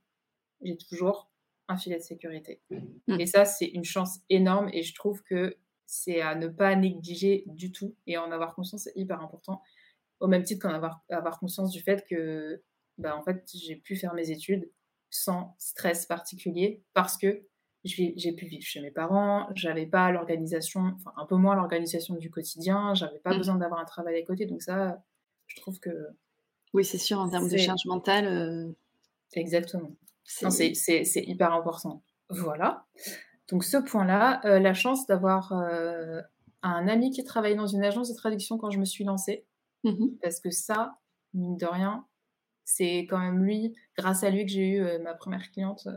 [0.62, 1.30] j'ai toujours
[1.68, 2.62] un filet de sécurité.
[2.70, 3.20] Mmh.
[3.20, 7.44] et ça c'est une chance énorme et je trouve que c'est à ne pas négliger
[7.48, 9.62] du tout et en avoir conscience c'est hyper important.
[10.20, 12.64] Au même titre qu'en avoir, avoir conscience du fait que
[12.98, 14.72] bah, en fait j'ai pu faire mes études
[15.10, 17.46] sans stress particulier parce que
[17.84, 22.30] j'ai pu vivre chez mes parents, j'avais pas l'organisation, enfin un peu moins l'organisation du
[22.30, 23.38] quotidien, j'avais pas mmh.
[23.38, 25.02] besoin d'avoir un travail à côté, donc ça,
[25.48, 25.90] je trouve que.
[26.74, 28.28] Oui, c'est sûr, en termes de charge mentale.
[28.28, 28.72] Euh,
[29.34, 29.92] Exactement.
[30.26, 32.04] C'est hyper important.
[32.30, 32.86] Voilà.
[33.50, 36.22] Donc ce point-là, euh, la chance d'avoir euh,
[36.62, 39.46] un ami qui travaillait dans une agence de traduction quand je me suis lancée,
[39.84, 40.98] mmh parce que ça,
[41.34, 42.06] mine de rien,
[42.66, 45.88] c'est quand même lui, grâce à lui que j'ai eu ma première cliente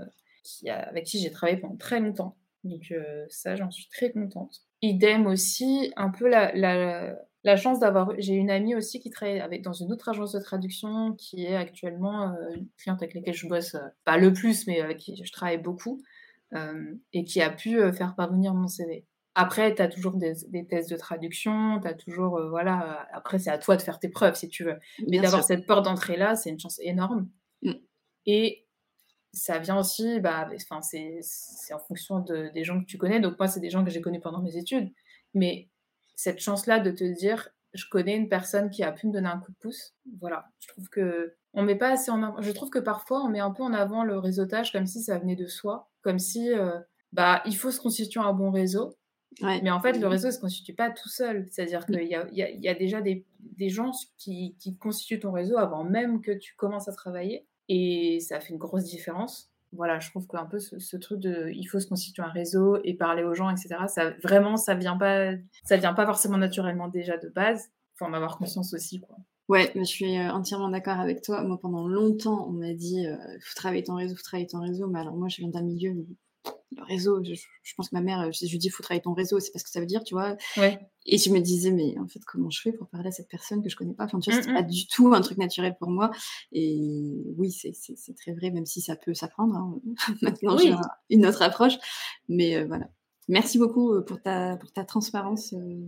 [0.66, 2.36] avec qui j'ai travaillé pendant très longtemps.
[2.64, 4.62] Donc euh, ça, j'en suis très contente.
[4.82, 8.12] Idem aussi, un peu la, la, la chance d'avoir...
[8.18, 11.56] J'ai une amie aussi qui travaille avec, dans une autre agence de traduction qui est
[11.56, 15.22] actuellement euh, une cliente avec laquelle je bosse, euh, pas le plus, mais avec qui
[15.22, 16.02] je travaille beaucoup,
[17.12, 19.06] et qui a pu faire parvenir mon CV.
[19.36, 23.50] Après, tu as toujours des, des, tests de traduction, tu as toujours, voilà, après c'est
[23.50, 24.76] à toi de faire tes preuves si tu veux.
[25.06, 27.30] Mais d'avoir cette porte d'entrée-là, c'est une chance énorme.
[27.62, 27.74] Mm.
[28.26, 28.66] Et
[29.32, 33.20] ça vient aussi, bah, enfin, c'est en fonction de, des gens que tu connais.
[33.20, 34.92] Donc, moi, c'est des gens que j'ai connus pendant mes études.
[35.34, 35.68] Mais
[36.16, 39.38] cette chance-là de te dire, je connais une personne qui a pu me donner un
[39.38, 40.46] coup de pouce, voilà.
[40.58, 43.50] Je trouve que on met pas assez en Je trouve que parfois, on met un
[43.50, 46.78] peu en avant le réseautage comme si ça venait de soi, comme si, euh,
[47.12, 48.96] bah, il faut se constituer un bon réseau.
[49.42, 51.46] Mais en fait, le réseau ne se constitue pas tout seul.
[51.50, 55.20] C'est-à-dire qu'il y a, y, a, y a, déjà des, des gens qui, qui, constituent
[55.20, 57.46] ton réseau avant même que tu commences à travailler.
[57.72, 59.48] Et ça fait une grosse différence.
[59.72, 62.94] voilà, je trouve qu'un peu ce, truc de il faut se constituer un réseau et
[62.94, 63.76] parler aux gens, etc.
[63.86, 67.70] Ça vraiment, ça vient pas, ça vient pas forcément naturellement déjà de base.
[67.94, 69.16] Faut en avoir conscience aussi, quoi.
[69.48, 71.42] Ouais, je suis euh, entièrement d'accord avec toi.
[71.44, 74.88] Moi, pendant longtemps, on m'a dit euh, faut travailler ton réseau, faut travailler ton réseau.
[74.88, 75.94] Mais alors, moi, je viens d'un milieu
[76.76, 79.50] le réseau, je, pense que ma mère, je, lui dis faut travailler ton réseau, c'est
[79.50, 80.36] parce que ça veut dire, tu vois.
[80.56, 80.78] Ouais.
[81.06, 83.62] Et je me disais, mais en fait, comment je fais pour parler à cette personne
[83.62, 84.04] que je connais pas?
[84.04, 86.10] Enfin, tu vois, c'est pas du tout un truc naturel pour moi.
[86.52, 89.56] Et oui, c'est très vrai, même si ça peut s'apprendre.
[89.56, 89.80] Hein.
[90.22, 90.74] Maintenant, j'ai
[91.10, 91.74] une autre approche.
[92.28, 92.88] Mais euh, voilà.
[93.28, 95.52] Merci beaucoup euh, pour ta, pour ta transparence.
[95.52, 95.80] Euh,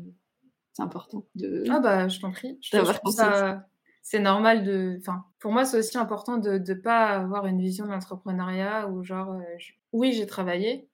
[0.72, 1.64] c'est important de.
[1.68, 2.58] Ah bah, je t'en prie.
[2.60, 2.70] Je,
[3.10, 3.66] ça
[4.02, 4.96] c'est normal de.
[5.00, 9.02] Enfin, pour moi, c'est aussi important de ne pas avoir une vision de l'entrepreneuriat où,
[9.02, 9.40] genre,
[9.92, 10.88] oui, j'ai travaillé,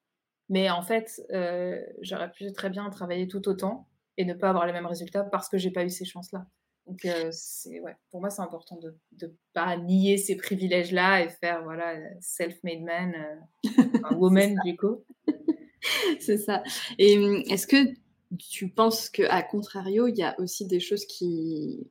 [0.48, 4.66] mais en fait, euh, j'aurais pu très bien travailler tout autant et ne pas avoir
[4.66, 6.46] les mêmes résultats parce que j'ai pas eu ces chances-là.
[6.86, 11.28] Donc, euh, c'est, ouais, pour moi, c'est important de ne pas nier ces privilèges-là et
[11.28, 13.62] faire, voilà, self-made man, euh,
[14.16, 15.04] woman, du coup.
[16.20, 16.62] c'est ça.
[16.98, 17.92] Et hum, est-ce que
[18.38, 21.90] tu penses qu'à contrario, il y a aussi des choses qui,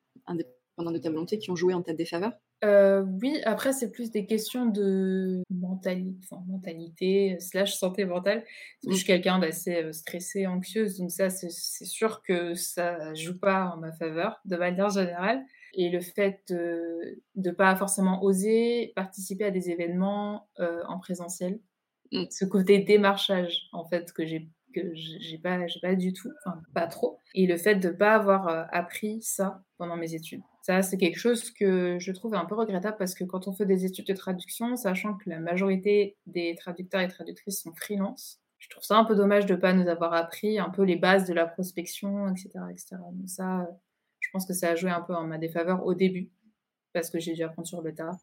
[0.78, 2.34] indépendamment de ta volonté, qui ont joué en ta défaveur?
[2.64, 8.44] Euh, oui, après, c'est plus des questions de mentalité, enfin, mentalité slash santé mentale.
[8.88, 13.74] Je suis quelqu'un d'assez euh, stressé, anxieuse, donc ça, c'est sûr que ça joue pas
[13.76, 15.44] en ma faveur, de manière générale.
[15.74, 21.60] Et le fait de ne pas forcément oser participer à des événements euh, en présentiel,
[22.12, 22.24] mmh.
[22.32, 26.88] ce côté démarchage, en fait, que j'ai que j'ai pas, pas du tout, enfin pas
[26.88, 30.42] trop, et le fait de pas avoir appris ça pendant mes études.
[30.62, 33.66] Ça, c'est quelque chose que je trouve un peu regrettable parce que quand on fait
[33.66, 38.70] des études de traduction, sachant que la majorité des traducteurs et traductrices sont freelance, je
[38.70, 41.34] trouve ça un peu dommage de pas nous avoir appris un peu les bases de
[41.34, 42.50] la prospection, etc.
[42.70, 42.98] etc.
[43.14, 43.70] Donc ça,
[44.20, 46.32] je pense que ça a joué un peu en ma défaveur au début
[46.94, 48.18] parce que j'ai dû apprendre sur le tas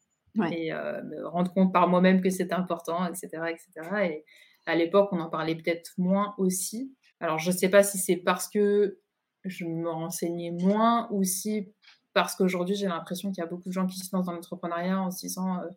[0.51, 3.89] et euh, me rendre compte par moi-même que c'était important, etc., etc.
[4.03, 4.25] Et
[4.67, 6.95] à l'époque, on en parlait peut-être moins aussi.
[7.21, 8.99] Alors, je ne sais pas si c'est parce que
[9.45, 11.73] je me renseignais moins ou si
[12.15, 15.01] parce qu'aujourd'hui, j'ai l'impression qu'il y a beaucoup de gens qui se lancent dans l'entrepreneuriat
[15.01, 15.69] en se disant euh,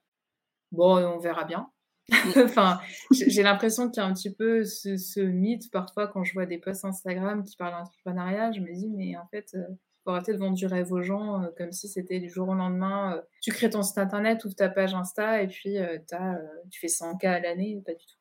[0.72, 1.70] bon, on verra bien.
[2.10, 2.16] Mm.
[2.46, 2.80] enfin,
[3.12, 6.60] j'ai l'impression qu'il y a un petit peu ce, mythe parfois quand je vois des
[6.60, 8.52] posts Instagram qui parlent d'entrepreneuriat.
[8.52, 9.68] Je me dis, mais en fait, il euh,
[10.04, 12.54] faut arrêter de vendre du rêve aux gens euh, comme si c'était du jour au
[12.54, 13.22] lendemain.
[13.42, 17.28] tu crées ton site internet, ouvres ta page Insta et puis as, tu fais 100K
[17.28, 17.82] à l'année.
[17.84, 18.17] Pas du tout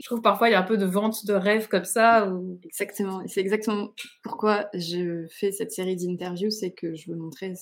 [0.00, 2.28] je trouve parfois il y a un peu de vente de rêve comme ça.
[2.28, 2.58] Ou...
[2.64, 3.22] Exactement.
[3.26, 3.92] C'est exactement
[4.22, 7.52] pourquoi je fais cette série d'interviews, c'est que je veux montrer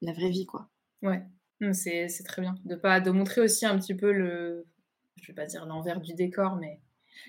[0.00, 0.68] la vraie vie, quoi.
[1.02, 1.22] Ouais,
[1.72, 2.54] c'est très bien.
[2.64, 4.66] De, pas, de montrer aussi un petit peu le,
[5.20, 6.80] je vais pas dire l'envers du décor, mais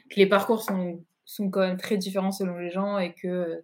[0.09, 3.63] que les parcours sont, sont quand même très différents selon les gens et que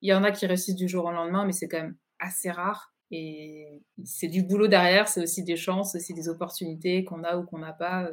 [0.00, 2.50] il y en a qui réussissent du jour au lendemain, mais c'est quand même assez
[2.50, 2.94] rare.
[3.10, 7.36] Et c'est du boulot derrière, c'est aussi des chances, c'est aussi des opportunités qu'on a
[7.36, 8.08] ou qu'on n'a pas.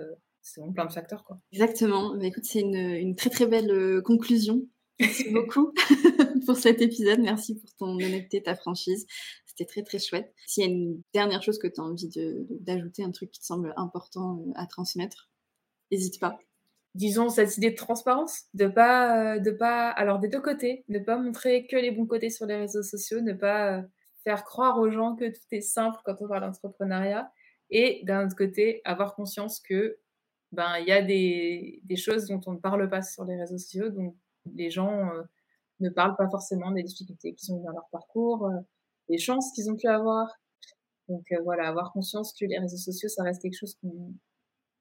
[0.45, 1.23] C'est vraiment plein de facteurs.
[1.23, 1.39] Quoi.
[1.51, 2.13] Exactement.
[2.13, 4.61] Mais bah, écoute, c'est une, très très belle euh, conclusion.
[4.99, 5.73] Merci beaucoup
[6.45, 7.19] pour cet épisode.
[7.19, 9.07] Merci pour ton honnêteté, ta franchise.
[9.47, 10.31] C'était très très chouette.
[10.45, 12.09] S'il y a une dernière chose que tu as envie
[12.61, 15.31] d'ajouter, un truc qui te semble important euh, à transmettre,
[15.91, 16.37] n'hésite pas.
[16.93, 20.99] Disons cette idée de transparence, de pas, euh, de pas, alors des deux côtés, ne
[20.99, 23.83] pas montrer que les bons côtés sur les réseaux sociaux, ne pas
[24.23, 27.31] faire croire aux gens que tout est simple quand on parle d'entrepreneuriat,
[27.71, 29.97] et d'un autre côté, avoir conscience que
[30.56, 33.58] ben, il y a des, des, choses dont on ne parle pas sur les réseaux
[33.58, 34.16] sociaux, donc
[34.53, 35.22] les gens euh,
[35.82, 38.60] ne parlent pas forcément des difficultés qu'ils ont eu dans leur parcours, euh,
[39.10, 40.28] des chances qu'ils ont pu avoir.
[41.10, 43.78] Donc euh, voilà, avoir conscience que les réseaux sociaux, ça reste quelque chose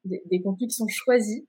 [0.04, 1.44] des, des, contenus qui sont choisis,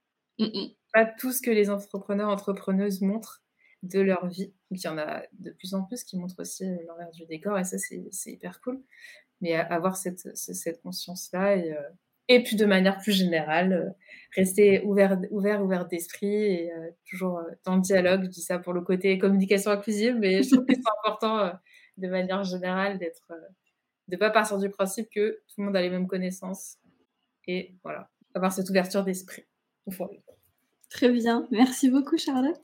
[0.92, 3.44] pas tout ce que les entrepreneurs, entrepreneuses montrent
[3.84, 4.54] de leur vie.
[4.72, 7.58] Donc il y en a de plus en plus qui montrent aussi l'envers du décor,
[7.60, 8.84] et ça c'est hyper cool.
[9.42, 11.76] Mais avoir cette, cette conscience-là et
[12.28, 13.90] et puis de manière plus générale, euh,
[14.36, 18.24] rester ouvert, ouvert, ouvert d'esprit et euh, toujours euh, dans le dialogue.
[18.24, 21.52] Je dis ça pour le côté communication inclusive, mais je trouve que c'est important
[21.98, 23.32] de manière générale d'être,
[24.08, 26.78] de pas partir du principe que tout le monde a les mêmes connaissances
[27.48, 29.46] et voilà, avoir cette ouverture d'esprit.
[30.90, 32.62] Très bien, merci beaucoup Charlotte.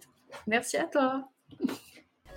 [0.47, 1.29] Merci à toi.